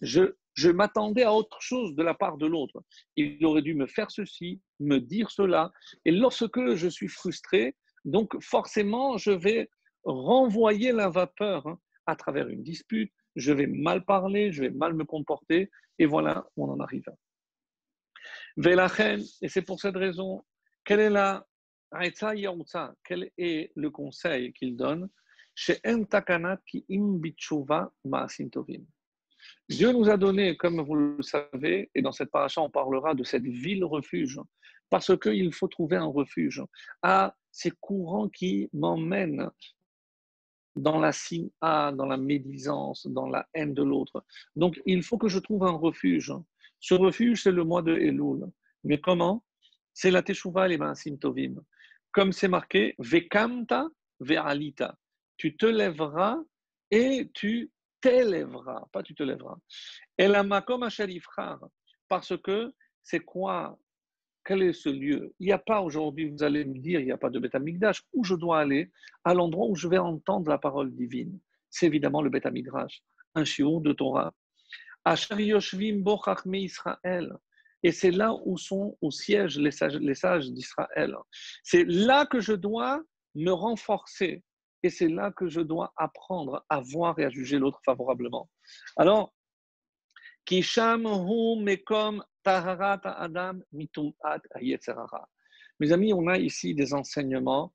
[0.00, 2.82] Je, je m'attendais à autre chose de la part de l'autre.
[3.16, 5.72] Il aurait dû me faire ceci, me dire cela.
[6.04, 9.68] Et lorsque je suis frustré, donc forcément, je vais
[10.04, 14.94] renvoyer la vapeur hein, à travers une dispute, je vais mal parler, je vais mal
[14.94, 17.08] me comporter, et voilà, on en arrive.
[18.56, 20.44] Et c'est pour cette raison,
[20.84, 21.46] quelle est la
[23.04, 25.08] quel est le conseil qu'il donne?
[25.54, 25.78] Chez
[29.68, 33.24] Dieu nous a donné, comme vous le savez, et dans cette paracha, on parlera de
[33.24, 34.40] cette ville refuge,
[34.88, 36.62] parce qu'il faut trouver un refuge.
[37.02, 39.50] À ces courants qui m'emmènent
[40.76, 41.10] dans la
[41.60, 44.24] A, dans la médisance, dans la haine de l'autre.
[44.56, 46.32] Donc, il faut que je trouve un refuge.
[46.80, 48.46] Ce refuge, c'est le mois de Elul.
[48.84, 49.44] Mais comment?
[49.92, 51.62] C'est la Teshuvah et Maasim Tovim.
[52.12, 53.88] Comme c'est marqué, Vekamta
[54.20, 54.98] ve'alita.
[55.36, 56.38] Tu te lèveras
[56.90, 57.70] et tu
[58.00, 58.86] t'élèveras.
[58.92, 59.56] Pas tu te lèveras.
[60.18, 60.44] Et la
[62.08, 63.78] Parce que c'est quoi
[64.44, 65.32] quel est ce lieu?
[65.38, 67.54] Il n'y a pas aujourd'hui, vous allez me dire, il n'y a pas de Beth
[67.54, 68.02] Amikdash.
[68.12, 68.90] Où je dois aller?
[69.24, 71.38] À l'endroit où je vais entendre la parole divine.
[71.70, 73.02] C'est évidemment le Beth Amikdash,
[73.34, 74.34] un shiur de Torah.
[76.64, 77.32] Israël.
[77.84, 81.16] Et c'est là où sont au siège les sages, les sages d'Israël.
[81.64, 83.02] C'est là que je dois
[83.34, 84.42] me renforcer.
[84.84, 88.48] Et c'est là que je dois apprendre à voir et à juger l'autre favorablement.
[88.96, 89.32] Alors,
[95.80, 97.72] Mes amis, on a ici des enseignements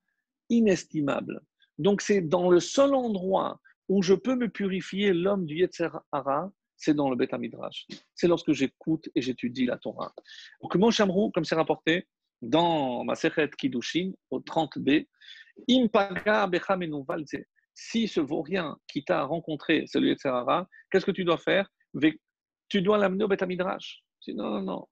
[0.49, 1.41] inestimables.
[1.77, 3.59] Donc, c'est dans le seul endroit
[3.89, 7.87] où je peux me purifier l'homme du Yetzerara, c'est dans le Beth Midrash.
[8.13, 10.13] C'est lorsque j'écoute et j'étudie la Torah.
[10.61, 12.07] Donc, mon chamrou, comme c'est rapporté
[12.41, 15.07] dans ma Sechet Kiddushin, au 30b,
[15.69, 16.49] Impaga
[17.73, 21.69] si ce vaurien qui t'a rencontré, c'est le Yetzerara, qu'est-ce que tu dois faire?
[22.69, 24.03] Tu dois l'amener au Beth Midrash
[24.33, 24.87] non, non, non,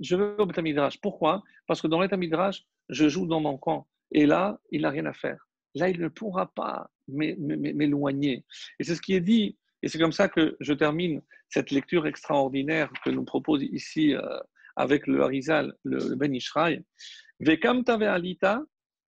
[0.00, 1.00] je veux au Betamidrash.
[1.00, 1.42] Pourquoi?
[1.66, 3.86] Parce que dans l'Etamidrash, je joue dans mon camp.
[4.12, 5.48] Et là, il n'a rien à faire.
[5.74, 8.44] Là, il ne pourra pas m'éloigner.
[8.78, 9.56] Et c'est ce qui est dit.
[9.82, 14.38] Et c'est comme ça que je termine cette lecture extraordinaire que nous propose ici euh,
[14.76, 16.82] avec le Harizal, le, Ben Ishraï.
[17.40, 18.62] Vekam alita,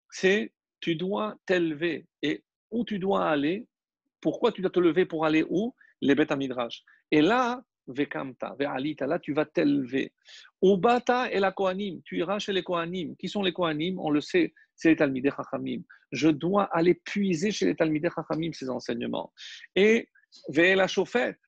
[0.09, 2.05] c'est tu dois t'élever.
[2.21, 3.67] Et où tu dois aller
[4.21, 5.73] Pourquoi tu dois te lever pour aller où?
[6.01, 6.33] Les Beth
[7.11, 10.13] Et là, Vekamta, Ve'alita, là tu vas t'élever.
[10.61, 13.15] Ubata et la Kohanim, tu iras chez les Kohanim.
[13.17, 13.99] Qui sont les Kohanim?
[13.99, 15.81] On le sait, c'est les Talmidei Chachamim.
[16.11, 19.33] Je dois aller puiser chez les Talmidei Chachamim ces enseignements.
[19.75, 20.09] Et
[20.55, 21.39] la Chauffette,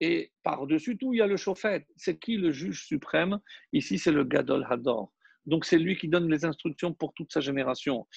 [0.00, 1.86] et par-dessus tout, il y a le Chauffette.
[1.96, 3.38] C'est qui le juge suprême?
[3.72, 5.12] Ici, c'est le Gadol Hador.
[5.46, 8.08] Donc, c'est lui qui donne les instructions pour toute sa génération.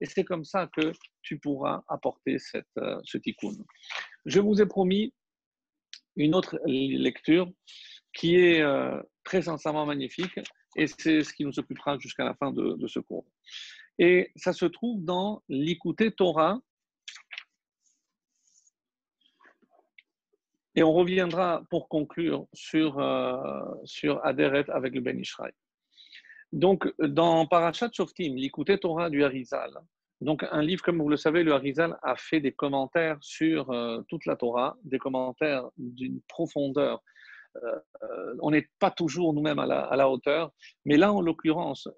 [0.00, 3.52] Et c'est comme ça que tu pourras apporter cette, euh, ce tikkun.
[4.26, 5.14] Je vous ai promis
[6.16, 7.48] une autre lecture
[8.12, 10.40] qui est euh, très sincèrement magnifique
[10.76, 13.24] et c'est ce qui nous occupera jusqu'à la fin de, ce cours.
[14.00, 16.58] Et ça se trouve dans l'Ikouté Torah.
[20.74, 23.62] Et on reviendra pour conclure sur, euh,
[24.24, 25.52] avec le Ben Ishraï.
[26.52, 29.72] Donc, dans Parashat Shoftim, l'Ikouté Torah du Harizal,
[30.20, 34.00] donc, un livre, comme vous le savez, le Harizal a fait des commentaires sur euh,
[34.08, 37.02] toute la Torah, des commentaires d'une profondeur.
[37.56, 40.52] Euh, euh, on n'est pas toujours nous-mêmes à la, hauteur,
[40.86, 41.88] mais là, en l'occurrence,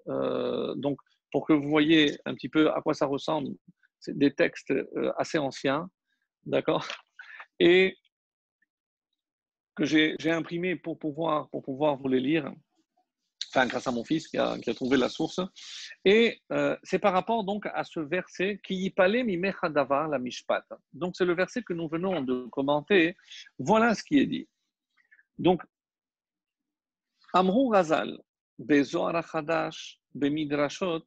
[0.75, 0.99] donc
[1.31, 3.51] pour que vous voyez un petit peu à quoi ça ressemble,
[3.99, 4.73] c'est des textes
[5.17, 5.89] assez anciens,
[6.45, 6.85] d'accord?
[7.59, 7.97] Et
[9.75, 12.51] que j'ai imprimé pour pouvoir, pour pouvoir vous les lire
[13.49, 15.39] enfin grâce à mon fils qui a, trouvé la source.
[16.05, 20.65] Et euh, c'est par rapport donc à ce verset qui y parlait mimechadava la mishpat.
[20.93, 23.15] Donc c'est le verset que nous venons de commenter.
[23.57, 24.47] Voilà ce qui est dit.
[25.37, 25.63] Donc,
[27.33, 28.19] Amrou Razal,
[28.57, 31.03] Bezoar Chadash, Bemidrashot,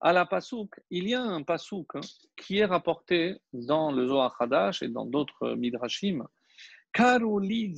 [0.00, 1.92] à la Pasouk, il y a un Pasouk
[2.36, 6.26] qui est rapporté dans le Zohar Hadash et dans d'autres Midrashim.
[6.92, 7.74] Karoli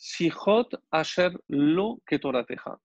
[0.00, 2.80] Sichot Asher Lo Ketoratecha.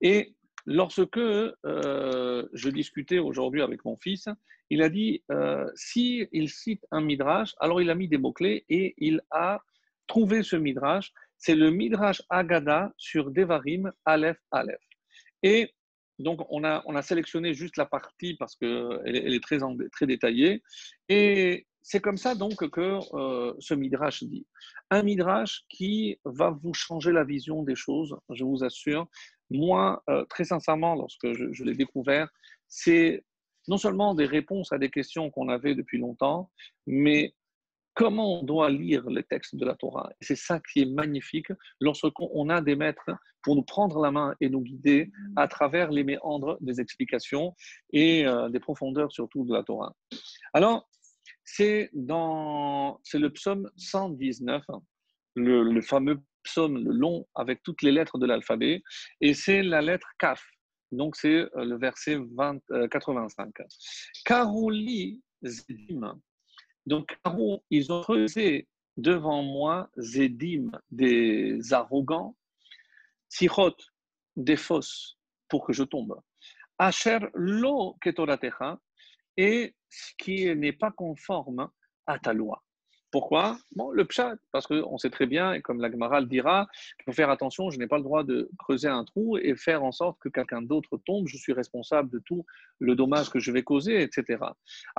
[0.00, 0.34] Et
[0.64, 4.28] lorsque euh, je discutais aujourd'hui avec mon fils,
[4.70, 8.64] il a dit euh, si il cite un midrash, alors il a mis des mots-clés
[8.70, 9.60] et il a
[10.06, 11.12] trouvé ce midrash.
[11.36, 14.80] C'est le midrash Agada sur Devarim Aleph Aleph.
[15.42, 15.74] Et
[16.18, 19.58] donc, on a, on a sélectionné juste la partie parce qu'elle elle est très,
[19.90, 20.62] très détaillée.
[21.08, 24.46] Et c'est comme ça donc que euh, ce midrash dit.
[24.90, 29.08] Un midrash qui va vous changer la vision des choses, je vous assure.
[29.50, 32.28] Moi, euh, très sincèrement, lorsque je, l'ai découvert,
[32.68, 33.24] c'est
[33.68, 36.50] non seulement des réponses à des questions qu'on avait depuis longtemps,
[36.86, 37.34] mais
[37.94, 40.10] comment on doit lire les textes de la Torah.
[40.20, 43.10] C'est ça qui est magnifique lorsqu'on a des maîtres
[43.42, 47.54] pour nous prendre la main et nous guider à travers les méandres des explications
[47.92, 49.94] et euh, des profondeurs surtout de la Torah.
[50.54, 50.88] Alors,
[51.44, 54.82] c'est dans le psaume 119, hein,
[55.34, 58.82] le, fameux psaume le long avec toutes les lettres de l'alphabet,
[59.20, 60.44] et c'est la lettre Kaf.
[60.90, 63.48] Donc c'est euh, le verset 20, 85.
[63.60, 63.64] Euh,
[64.24, 66.20] Karouli Zedim.
[66.86, 67.16] Donc
[67.70, 72.36] ils ont creusé devant moi Zedim, des arrogants,
[73.28, 73.76] Sichot,
[74.36, 75.18] des fosses,
[75.48, 76.20] pour que je tombe.
[76.78, 78.78] Asher lo ketoratecha,
[79.36, 81.68] et ce qui n'est pas conforme
[82.06, 82.62] à ta loi.
[83.10, 83.58] Pourquoi?
[83.76, 86.66] Bon, le pshat, parce qu'on sait très bien, et comme la le dira,
[86.98, 89.84] il faut faire attention, je n'ai pas le droit de creuser un trou et faire
[89.84, 92.46] en sorte que quelqu'un d'autre tombe, je suis responsable de tout
[92.78, 94.42] le dommage que je vais causer, etc.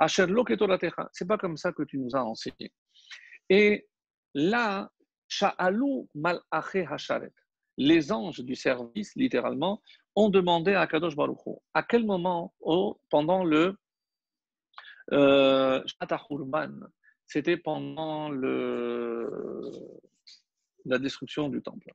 [0.06, 2.72] C'est pas comme ça que tu nous as enseigné.
[3.50, 3.88] Et
[4.32, 4.92] là,
[5.26, 7.32] sha'alu mal'ache hasharet,
[7.78, 9.82] les anges du service, littéralement,
[10.14, 13.76] ont demandé à Kadosh Baruch à quel moment, oh, pendant le
[17.26, 19.70] c'était pendant le,
[20.84, 21.92] la destruction du temple.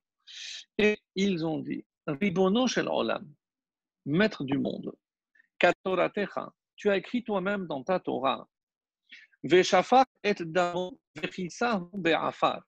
[0.78, 3.28] Et ils ont dit, Ribono shel olam,
[4.06, 4.92] maître du monde,
[6.76, 8.48] tu as écrit toi-même dans ta Torah,
[9.44, 11.00] Veshafak et damo
[11.94, 12.62] be'afar.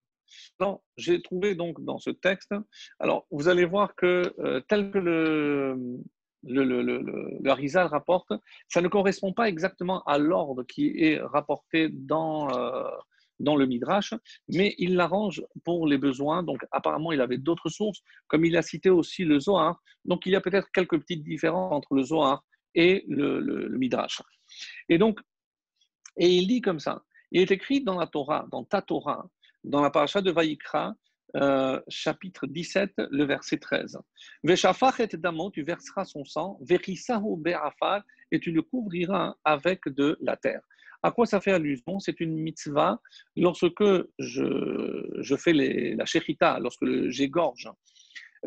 [0.98, 2.54] J'ai trouvé donc dans ce texte,
[3.00, 6.00] alors vous allez voir que euh, tel que le,
[6.44, 8.34] le, Rizal rapporte,
[8.68, 12.90] ça ne correspond pas exactement à l'ordre qui est rapporté dans, euh,
[13.42, 14.14] dans le Midrash,
[14.48, 16.44] mais il l'arrange pour les besoins.
[16.44, 19.82] Donc apparemment, il avait d'autres sources, comme il a cité aussi le Zohar.
[20.06, 22.44] Donc il y a peut-être quelques petites différences entre le Zohar
[22.76, 24.22] et le, Midrash.
[24.90, 25.20] Et donc,
[26.18, 29.28] et il dit comme ça, il est écrit dans la Torah, dans ta Torah,
[29.64, 30.94] dans la paracha de Vaïkra,
[31.36, 33.98] euh, chapitre 17, le verset 13.
[34.44, 40.62] Veshafach et damo, tu verseras son sang, et tu le couvriras avec de la terre.
[41.04, 42.00] À quoi ça fait allusion?
[42.00, 43.00] C'est une mitzvah
[43.36, 43.84] lorsque
[44.20, 47.70] je, je fais les, la shechita, lorsque j'égorge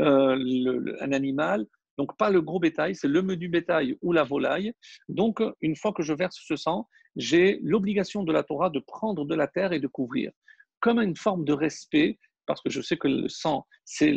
[0.01, 1.67] euh, un animal,
[1.99, 4.73] donc pas le gros bétail, c'est le menu bétail ou la volaille.
[5.09, 9.25] Donc une fois que je verse ce sang, j'ai l'obligation de la Torah de prendre
[9.25, 10.33] de la terre et de couvrir,
[10.81, 14.15] comme une forme de respect parce que je sais que le sang, c'est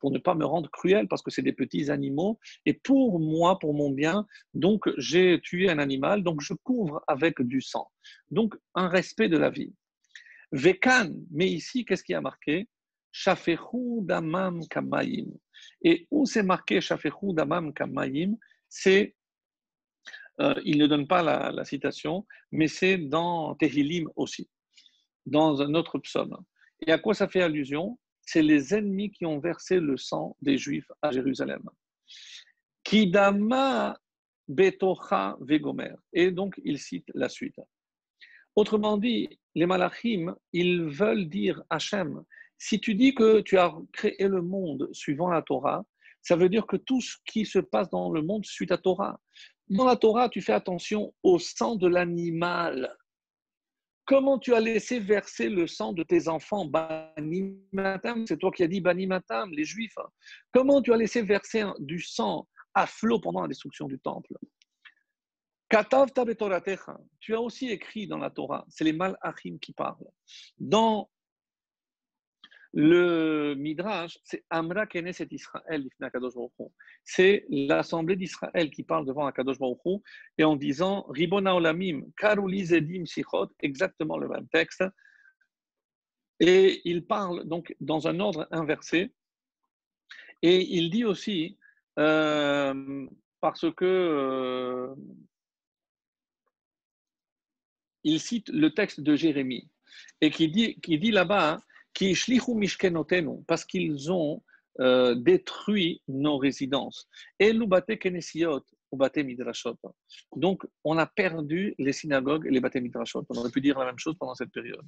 [0.00, 3.58] pour ne pas me rendre cruel, parce que c'est des petits animaux, et pour moi,
[3.58, 7.90] pour mon bien, donc j'ai tué un animal, donc je couvre avec du sang.
[8.30, 9.74] Donc un respect de la vie.
[10.52, 12.68] Vekan, mais ici, qu'est-ce qui a marqué?
[13.10, 15.32] Shafechu damam kamayim.
[15.82, 18.36] Et où c'est marqué Shafechu damam kamayim?
[18.68, 19.14] C'est,
[20.40, 24.48] euh, il ne donne pas la citation, mais c'est dans Tehilim aussi,
[25.26, 26.36] dans un autre psaume.
[26.86, 27.98] Et à quoi ça fait allusion?
[28.20, 31.62] C'est les ennemis qui ont versé le sang des Juifs à Jérusalem.
[32.82, 33.98] Kidama
[34.48, 35.94] betocha vegomer.
[36.12, 37.60] Et donc, il cite la suite.
[38.56, 42.22] Autrement dit, les malachim, ils veulent dire Hachem,
[42.58, 45.84] si tu dis que tu as créé le monde suivant la Torah,
[46.22, 49.20] ça veut dire que tout ce qui se passe dans le monde suit la Torah.
[49.68, 52.96] Dans la Torah, tu fais attention au sang de l'animal.
[54.06, 58.68] Comment tu as laissé verser le sang de tes enfants Banimatam, c'est toi qui as
[58.68, 59.96] dit Banimatam, les Juifs.
[60.52, 64.34] Comment tu as laissé verser du sang à flot pendant la destruction du temple?
[67.20, 70.06] Tu as aussi écrit dans la Torah, c'est les Malachim qui parlent.
[70.58, 71.10] Dans
[72.76, 75.88] le Midrash, c'est Amra Keneset Israël,
[77.04, 80.02] c'est l'assemblée d'Israël qui parle devant Akadosh Baruch
[80.38, 84.82] et en disant Ribona Olamim, Karuli Zedim Sichot, exactement le même texte.
[86.40, 89.14] Et il parle donc dans un ordre inversé.
[90.42, 91.56] Et il dit aussi,
[92.00, 93.06] euh,
[93.40, 94.94] parce que euh,
[98.02, 99.70] il cite le texte de Jérémie
[100.20, 101.60] et qui dit, qui dit là-bas,
[101.94, 102.14] qui
[103.46, 104.42] parce qu'ils ont
[104.80, 107.08] euh, détruit nos résidences.
[107.38, 107.52] Et
[109.16, 109.76] midrashot.
[110.36, 113.24] Donc, on a perdu les synagogues et les bate midrashot.
[113.28, 114.84] On aurait pu dire la même chose pendant cette période.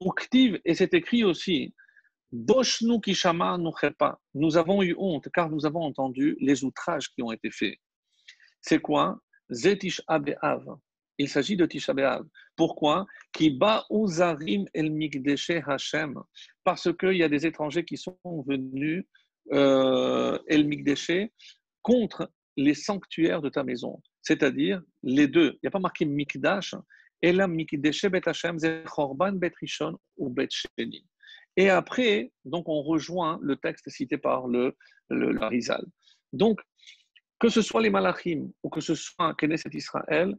[0.00, 1.74] Uktiv, et c'est écrit aussi,
[2.32, 3.58] Boshnu kishama
[3.98, 4.20] pas.
[4.34, 7.78] Nous avons eu honte car nous avons entendu les outrages qui ont été faits.
[8.60, 9.20] C'est quoi?
[9.50, 10.64] Zetish Abe'av.
[11.18, 12.24] Il s'agit de Tisha B'Av.
[12.56, 13.06] Pourquoi?
[13.38, 13.56] El.
[16.64, 19.04] Parce qu'il y a des étrangers qui sont venus
[19.52, 20.68] euh, el
[21.82, 24.00] contre les sanctuaires de ta maison.
[24.22, 25.52] C'est-à-dire les deux.
[25.54, 26.74] Il n'y a pas marqué Mikdash.
[30.16, 30.34] Ou.
[31.56, 34.76] Et après, donc on rejoint le texte cité par le,
[35.08, 35.32] le,
[36.32, 36.60] Donc,
[37.38, 40.34] que ce soit les Malachim ou que ce soit Knesset Israël,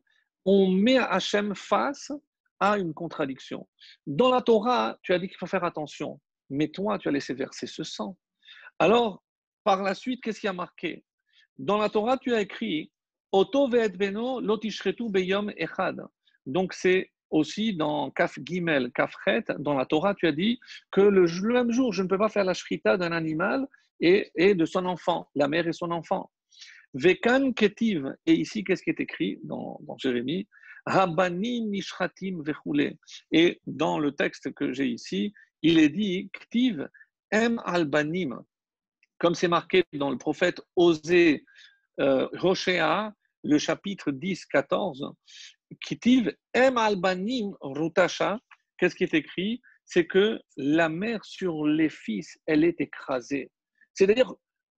[0.45, 2.11] on met Hachem face
[2.59, 3.67] à une contradiction.
[4.05, 7.33] Dans la Torah, tu as dit qu'il faut faire attention, mais toi, tu as laissé
[7.33, 8.17] verser ce sang.
[8.79, 9.23] Alors,
[9.63, 11.03] par la suite, qu'est-ce qui a marqué?
[11.57, 12.91] Dans la Torah, tu as écrit
[13.31, 16.01] Oto beno lotishretu beyom echad.
[16.45, 20.59] Donc, c'est aussi dans Kaf Gimel, Kafret, dans la Torah, tu as dit
[20.91, 23.67] que le, même jour, je ne peux pas faire la shrita d'un animal
[23.99, 26.31] et, et de son enfant, la mère et son enfant.
[26.95, 30.47] Vekan ketiv, et ici, qu'est-ce qui est écrit dans, Jérémie?
[30.85, 32.97] Rabbanim nishratim vechule.
[33.31, 36.87] Et dans le texte que j'ai ici, il est dit Ktiv
[37.31, 38.39] em albanim,
[39.19, 41.43] comme c'est marqué dans le prophète Osée
[41.99, 42.29] euh,
[43.43, 45.13] le chapitre 10-14.
[45.81, 48.39] Ktiv em albanim rutasha.
[48.77, 49.61] Qu'est-ce qui est écrit?
[49.85, 53.51] C'est que la mère sur les fils, elle est écrasée.
[53.93, 54.33] C'est-à-dire,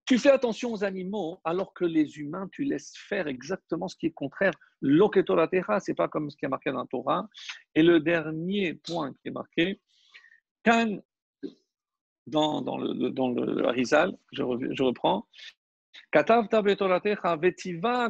[0.08, 4.06] tu fais attention aux animaux alors que les humains, tu laisses faire exactement ce qui
[4.06, 4.54] est contraire.
[4.82, 7.28] Ce n'est pas comme ce qui est marqué dans la Torah.
[7.76, 9.82] Et le dernier point qui est marqué,
[10.64, 11.04] quand,
[12.26, 15.28] dans, le, dans je, je reprends,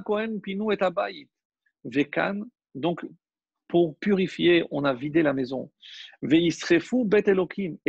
[0.05, 0.65] kohen pinu
[2.75, 3.05] donc
[3.67, 5.71] pour purifier, on a vidé la maison.
[6.21, 6.51] Et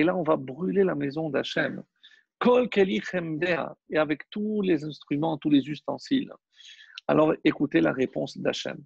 [0.02, 1.82] là on va brûler la maison d'Hachem.
[2.38, 6.32] Kol et avec tous les instruments, tous les ustensiles.
[7.06, 8.78] Alors écoutez la réponse d'Hachem.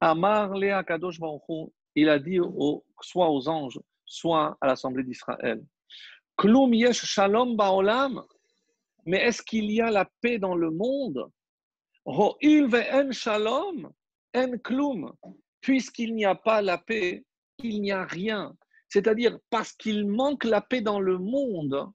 [0.00, 1.18] Amar Lea Kadosh
[1.94, 2.38] il a dit
[3.00, 5.64] soit aux anges, soit à l'assemblée d'Israël.
[6.36, 8.22] Klum yesh shalom ba'olam,
[9.06, 11.30] mais est-ce qu'il y a la paix dans le monde?
[12.04, 13.90] Ro'il ve'en shalom,
[14.36, 15.12] en klum,
[15.60, 17.24] puisqu'il n'y a pas la paix,
[17.58, 18.54] il n'y a rien.
[18.88, 21.86] C'est-à-dire, parce qu'il manque la paix dans le monde,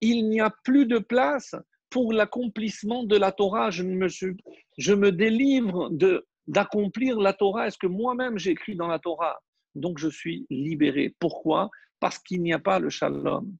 [0.00, 1.54] il n'y a plus de place
[1.88, 3.70] pour l'accomplissement de la Torah.
[3.70, 7.68] Je me, délivre de, d'accomplir la Torah.
[7.68, 9.38] Est-ce que moi-même j'ai écrit dans la Torah?
[9.74, 11.14] Donc je suis libéré.
[11.20, 11.70] Pourquoi?
[12.00, 13.56] Parce qu'il n'y a pas le shalom.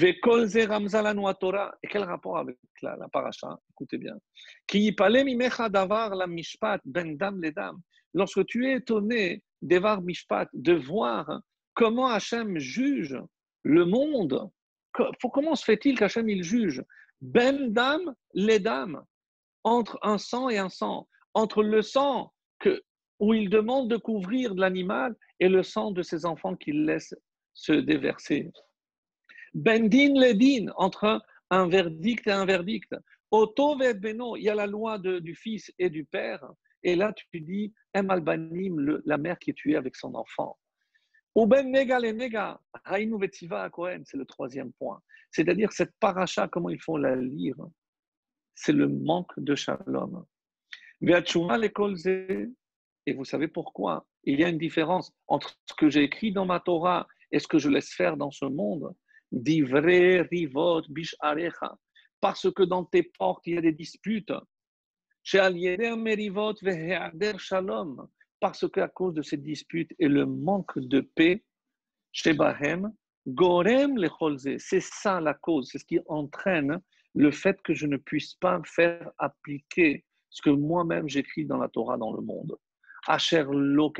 [0.00, 0.20] Et
[1.90, 3.58] quel rapport avec la, la paracha?
[3.70, 4.16] Écoutez bien.
[6.84, 7.72] Ben
[8.14, 11.40] Lorsque tu es étonné, devar mishpat, de voir
[11.74, 13.18] comment Hachem juge
[13.62, 14.50] le monde.
[14.92, 16.82] Comment se fait-il qu'Hachem il juge
[17.20, 19.02] Ben dam, les dames,
[19.64, 22.82] entre un sang et un sang, entre le sang que,
[23.18, 27.14] où il demande de couvrir de l'animal et le sang de ses enfants qu'il laisse
[27.54, 28.50] se déverser.
[29.52, 32.94] Ben din les din, entre un verdict et un verdict.
[33.30, 36.44] Oto beno, il y a la loi du fils et du père.
[36.84, 40.56] Et là, tu dis, Em albanim, la mère qui est tuée avec son enfant.
[41.36, 41.42] C'est
[44.16, 45.02] le troisième point.
[45.30, 47.56] C'est-à-dire cette paracha, comment il faut la lire
[48.54, 50.24] C'est le manque de shalom.
[53.06, 54.06] Et vous savez pourquoi?
[54.22, 57.48] Il y a une différence entre ce que j'ai écrit dans ma Torah et ce
[57.48, 58.94] que je laisse faire dans ce monde.
[59.32, 61.16] Rivot, bish.
[62.20, 64.32] Parce que dans tes portes, il y a des disputes.
[65.24, 66.06] Shalom
[68.44, 71.42] parce qu'à cause de ces disputes et le manque de paix
[72.12, 72.92] chez Bahem,
[73.26, 73.96] Gorem
[74.58, 76.78] c'est ça la cause, c'est ce qui entraîne
[77.14, 81.70] le fait que je ne puisse pas faire appliquer ce que moi-même j'écris dans la
[81.70, 82.54] Torah dans le monde.
[83.06, 83.90] Asher lo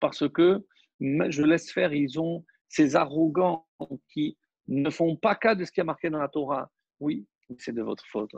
[0.00, 0.64] Parce que
[0.98, 3.68] je laisse faire, ils ont ces arrogants
[4.10, 7.26] qui ne font pas cas de ce qui a marqué dans la Torah, oui,
[7.58, 8.34] c'est de votre faute.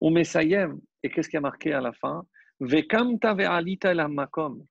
[0.00, 2.26] Ou Messayem, et qu'est-ce qui a marqué à la fin?
[2.60, 4.64] Vekamta ve'alita el makom.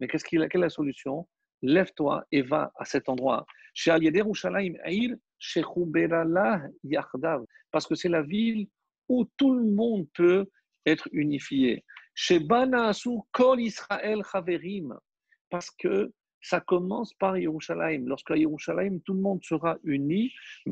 [0.00, 1.28] Mais qu'est-ce qu'il, quelle est la solution?
[1.62, 3.46] Lève-toi et va à cet endroit.
[7.70, 8.68] Parce que c'est la ville
[9.08, 10.46] où tout le monde peut
[10.84, 11.84] être unifié.
[13.32, 13.60] Kol.
[15.50, 18.06] Parce que ça commence par Yerushalayim.
[18.06, 20.32] Lorsqu'à Yerushalayim, tout le monde sera uni.
[20.66, 20.70] Et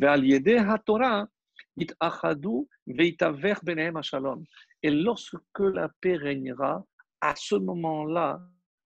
[4.89, 6.85] lorsque la paix régnera,
[7.21, 8.41] à ce moment-là,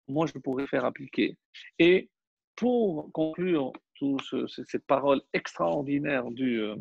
[0.08, 1.38] moi, je pourrais faire appliquer.
[1.80, 2.10] Et
[2.56, 6.76] pour conclure toute cette parole extraordinaire du, euh,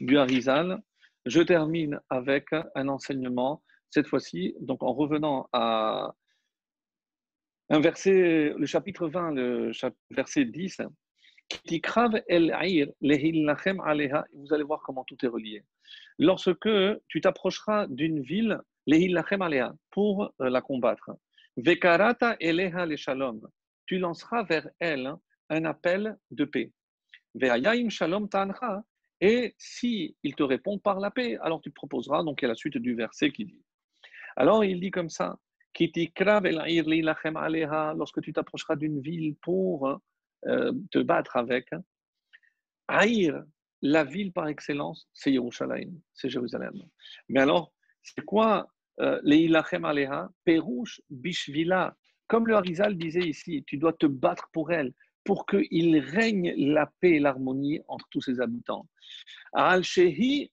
[0.00, 0.80] du Harizal,
[1.26, 6.14] je termine avec un enseignement, cette fois-ci, donc en revenant à
[7.70, 9.72] un verset, le chapitre 20, le
[10.10, 10.82] verset 10,
[14.34, 15.64] vous allez voir comment tout est relié.
[16.18, 16.68] Lorsque
[17.08, 18.60] tu t'approcheras d'une ville,
[19.90, 21.10] pour euh, la combattre,
[21.56, 23.40] Vekarata eleha le shalom.
[23.86, 25.14] Tu lanceras vers elle
[25.50, 26.72] un appel de paix.
[27.34, 28.28] Ve'ayim shalom.
[29.20, 32.76] Et si il te répond par la paix, alors tu proposeras, donc a la suite
[32.78, 33.62] du verset qui dit.
[34.36, 35.38] Alors il dit comme ça,
[37.94, 40.00] lorsque tu t'approcheras d'une ville pour
[40.46, 41.68] euh, te battre avec,
[42.88, 43.44] Aïr,
[43.82, 46.72] la ville par excellence, c'est Yerushalayim, c'est Jérusalem.
[47.28, 47.72] Mais alors,
[48.02, 48.68] c'est quoi
[49.00, 51.96] euh, Leilachem Aleha, Perouche, Bishvila.
[52.28, 54.92] Comme le Harizal disait ici, tu dois te battre pour elle,
[55.24, 58.88] pour qu'il règne la paix et l'harmonie entre tous ses habitants.
[59.52, 60.50] Al-Shehi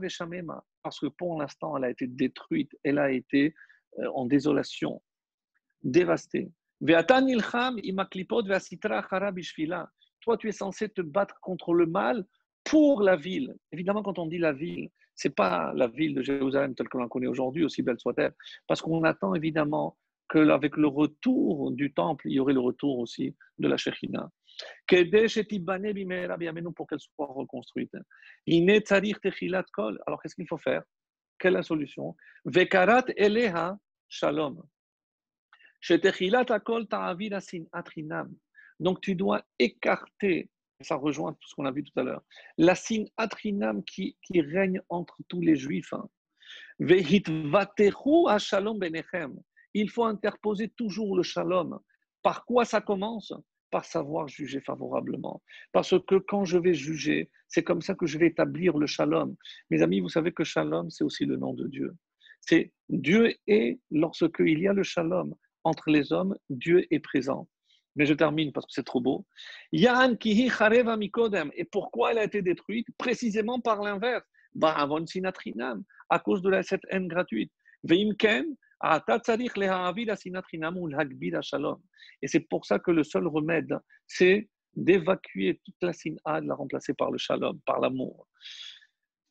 [0.00, 3.54] Veshamema, parce que pour l'instant, elle a été détruite, elle a été
[3.98, 5.02] euh, en désolation,
[5.82, 6.50] dévastée.
[10.20, 12.24] Toi, tu es censé te battre contre le mal
[12.64, 13.54] pour la ville.
[13.72, 17.08] Évidemment, quand on dit la ville, c'est pas la ville de Jérusalem telle que l'on
[17.08, 18.34] connaît aujourd'hui, aussi belle soit-elle,
[18.66, 19.96] parce qu'on attend évidemment
[20.28, 24.30] qu'avec le retour du temple, il y aurait le retour aussi de la Shekhinah.
[24.86, 27.92] Pour qu'elle soit reconstruite.
[30.06, 30.82] Alors, qu'est-ce qu'il faut faire?
[31.38, 32.16] Quelle est la solution?
[32.44, 33.76] Vekarat eleha
[34.08, 34.62] shalom.
[38.80, 40.50] Donc, tu dois écarter
[40.84, 42.22] ça rejoint tout ce qu'on a vu tout à l'heure.
[42.58, 45.92] La signe atrinam qui, règne entre tous les juifs.
[45.92, 46.08] Hein.
[49.74, 51.78] Il faut interposer toujours le shalom.
[52.22, 53.32] Par quoi ça commence?
[53.70, 55.42] Par savoir juger favorablement.
[55.72, 59.36] Parce que quand je vais juger, c'est comme ça que je vais établir le shalom.
[59.70, 61.96] Mes amis, vous savez que shalom, c'est aussi le nom de Dieu.
[62.40, 67.48] C'est Dieu est, lorsqu'il y a le shalom entre les hommes, Dieu est présent.
[67.96, 69.26] Mais je termine parce que c'est trop beau.
[69.72, 70.96] Kihi chareva.
[71.54, 72.86] Et pourquoi elle a été détruite?
[72.98, 74.24] Précisément par l'inverse.
[74.54, 77.52] Baravon sinatrinam, à cause de cette haine gratuite.
[77.82, 78.46] Veimken,
[82.22, 86.54] et c'est pour ça que le seul remède, c'est d'évacuer toute la sin'a, de la
[86.54, 88.28] remplacer par le shalom, par l'amour.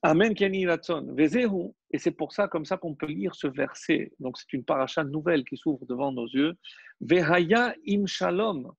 [0.06, 4.12] Amen, Et c'est pour ça, comme ça, qu'on peut lire ce verset.
[4.20, 6.56] Donc, c'est une paracha nouvelle qui s'ouvre devant nos yeux.
[7.00, 8.70] Vehaya im shalom.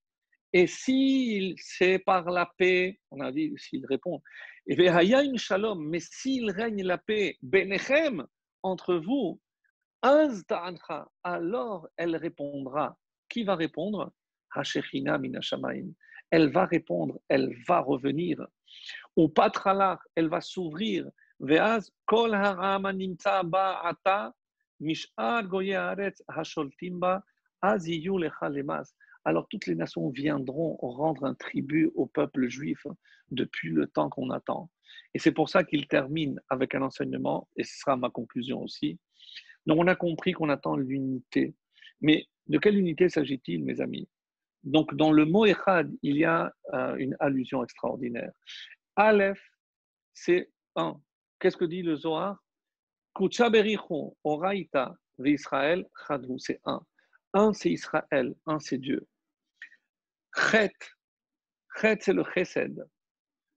[0.52, 4.20] Et s'il c'est par la paix, on a dit s'il répond,
[4.68, 8.26] Vehaya im shalom, mais s'il règne la paix, benechem,
[8.62, 9.40] entre vous,
[11.22, 12.98] alors elle répondra.
[13.30, 14.12] Qui va répondre?
[16.30, 18.46] Elle va répondre, elle va revenir.
[19.16, 21.08] Ou patralar, elle va s'ouvrir.
[21.40, 21.80] Ata
[24.80, 25.42] mishar
[29.24, 32.86] Alors toutes les nations viendront rendre un tribut au peuple juif
[33.30, 34.70] depuis le temps qu'on attend.
[35.14, 38.98] Et c'est pour ça qu'il termine avec un enseignement, et ce sera ma conclusion aussi.
[39.66, 41.54] Donc on a compris qu'on attend l'unité.
[42.00, 44.08] Mais de quelle unité s'agit-il, mes amis?
[44.62, 48.32] Donc dans le mot Echad, il y a euh, une allusion extraordinaire.
[48.96, 49.40] Aleph,
[50.12, 51.00] c'est un.
[51.38, 52.38] Qu'est-ce que dit le Zohar?
[54.24, 56.80] Oraita, Israël, Chadhu, c'est un.
[57.32, 59.06] Un, c'est Israël, un, c'est Dieu.
[60.34, 60.72] Chet,
[61.80, 62.84] Chet, c'est le Chesed.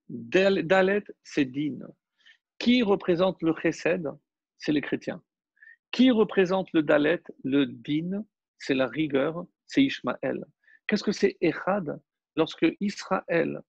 [0.09, 1.79] Dalet, c'est Din.
[2.57, 4.07] Qui représente le Chesed?
[4.57, 5.23] C'est les chrétiens.
[5.91, 8.25] Qui représente le Dalet Le Din,
[8.57, 10.43] c'est la rigueur, c'est Ishmaël.
[10.87, 12.01] Qu'est-ce que c'est Echad?
[12.35, 13.61] Lorsque Israël,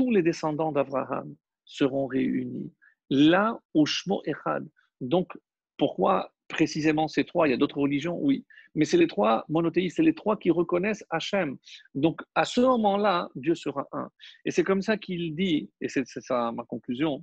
[0.00, 1.36] tous les descendants d'Abraham
[1.66, 2.72] seront réunis.
[3.10, 4.66] Là, au Shmo Echad.
[5.02, 5.36] Donc,
[5.76, 7.46] pourquoi précisément ces trois?
[7.46, 8.46] Il y a d'autres religions, oui.
[8.74, 11.58] Mais c'est les trois monothéistes, c'est les trois qui reconnaissent Hachem.
[11.94, 14.08] Donc, à ce moment-là, Dieu sera un.
[14.46, 17.22] Et c'est comme ça qu'il dit, et c'est ça ma conclusion.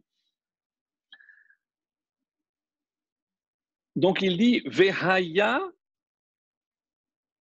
[3.96, 5.62] Donc, il dit Vehaya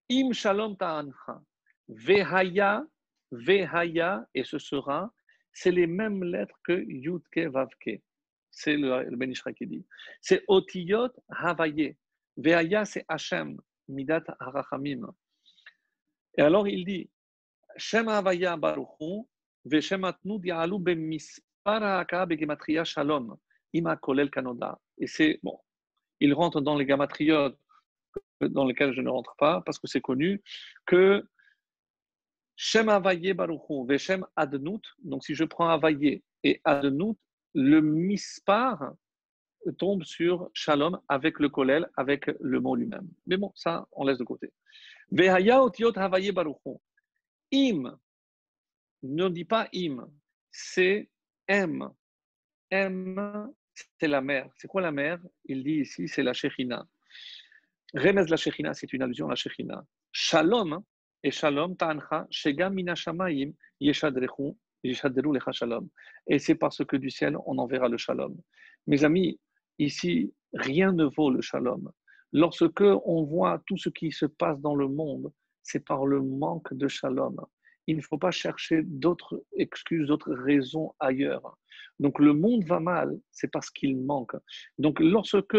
[0.10, 1.42] im shalom ta'ancha.
[1.90, 2.86] Vehaya,
[3.32, 5.12] Vehaya, et ce sera,
[5.56, 8.02] c'est les mêmes lettres que Yudke Vavke
[8.56, 9.86] c'est le, le Ben qui dit.
[10.22, 11.96] C'est Otiyot Havaye.
[12.38, 13.58] Veaya, c'est Hashem,
[13.88, 15.14] Midat Harachamim.
[16.38, 17.10] Et alors il dit
[17.78, 19.28] Shem Havaya Baruchu,
[19.66, 23.38] Veshem Atnu Dialu Bemispar Haka Begematria Shalom,
[23.74, 24.80] Ima Kolel Kanoda.
[24.98, 25.60] Et c'est, bon,
[26.20, 27.60] il rentre dans les gamatriotes
[28.42, 30.42] dans lesquels je ne rentre pas, parce que c'est connu,
[30.86, 31.26] que
[32.56, 37.18] Shem Havaye Baruchu, Veshem Adnut, donc si je prends Havaye et Adnut,
[37.54, 38.94] le mispar
[39.78, 43.08] tombe sur shalom avec le kolel, avec le mot lui-même.
[43.26, 44.52] Mais bon, ça, on laisse de côté.
[45.12, 46.80] Vehaya otiot havaye baruchon.
[47.54, 47.98] Im,
[49.04, 50.08] ne dit pas im,
[50.52, 51.10] c'est
[51.48, 51.90] M.
[52.72, 53.52] M,
[54.00, 54.50] c'est la mer.
[54.58, 56.86] C'est quoi la mer Il dit ici, c'est la Shechina.
[57.94, 59.86] Remez la Shechina, c'est une allusion à la Shechina.
[60.12, 60.84] Shalom,
[61.26, 61.76] et Shalom,
[63.80, 64.54] yeshadrechu,
[66.28, 68.38] et c'est parce que du ciel, on enverra le shalom.
[68.86, 69.40] Mes amis,
[69.80, 71.92] ici, rien ne vaut le shalom.
[72.32, 75.32] Lorsque on voit tout ce qui se passe dans le monde,
[75.64, 77.38] c'est par le manque de shalom.
[77.88, 81.58] Il ne faut pas chercher d'autres excuses, d'autres raisons ailleurs.
[82.00, 84.36] Donc le monde va mal, c'est parce qu'il manque.
[84.78, 85.58] Donc lorsque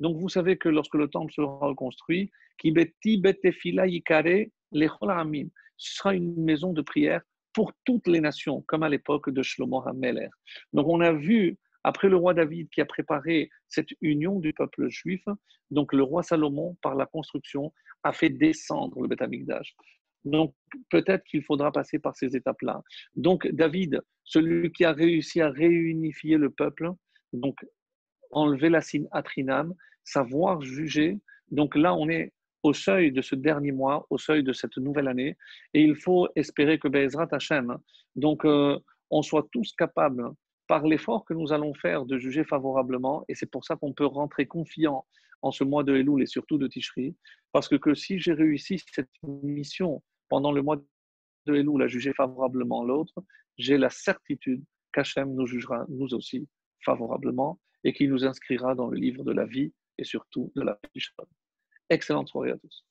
[0.00, 2.30] donc vous savez que lorsque le temple sera reconstruit,
[5.76, 9.86] ce sera une maison de prière pour toutes les nations, comme à l'époque de Shlomo
[9.86, 10.28] HaMeler.
[10.72, 14.88] Donc on a vu, après le roi David qui a préparé cette union du peuple
[14.88, 15.22] juif,
[15.70, 17.72] donc le roi Salomon, par la construction,
[18.04, 19.74] a fait descendre le Beth Amikdash.
[20.24, 20.54] Donc
[20.90, 22.82] peut-être qu'il faudra passer par ces étapes-là.
[23.16, 26.90] Donc David, celui qui a réussi à réunifier le peuple,
[27.32, 27.56] donc
[28.32, 31.18] enlever la signe atrinam, savoir juger.
[31.50, 32.32] Donc là, on est
[32.62, 35.36] au seuil de ce dernier mois, au seuil de cette nouvelle année.
[35.74, 37.76] Et il faut espérer que Bezrat Hashem,
[38.16, 38.78] donc euh,
[39.10, 40.30] on soit tous capables,
[40.68, 43.24] par l'effort que nous allons faire, de juger favorablement.
[43.28, 45.04] Et c'est pour ça qu'on peut rentrer confiant
[45.42, 47.16] en ce mois de Elul et surtout de Tishri.
[47.50, 50.76] Parce que, que si j'ai réussi cette mission pendant le mois
[51.46, 53.14] de Elul à juger favorablement l'autre,
[53.58, 56.48] j'ai la certitude qu'Hachem nous jugera nous aussi
[56.84, 60.78] favorablement et qu'il nous inscrira dans le livre de la vie et surtout de la
[60.94, 61.04] vie.
[61.90, 62.84] Excellente soirée à tous.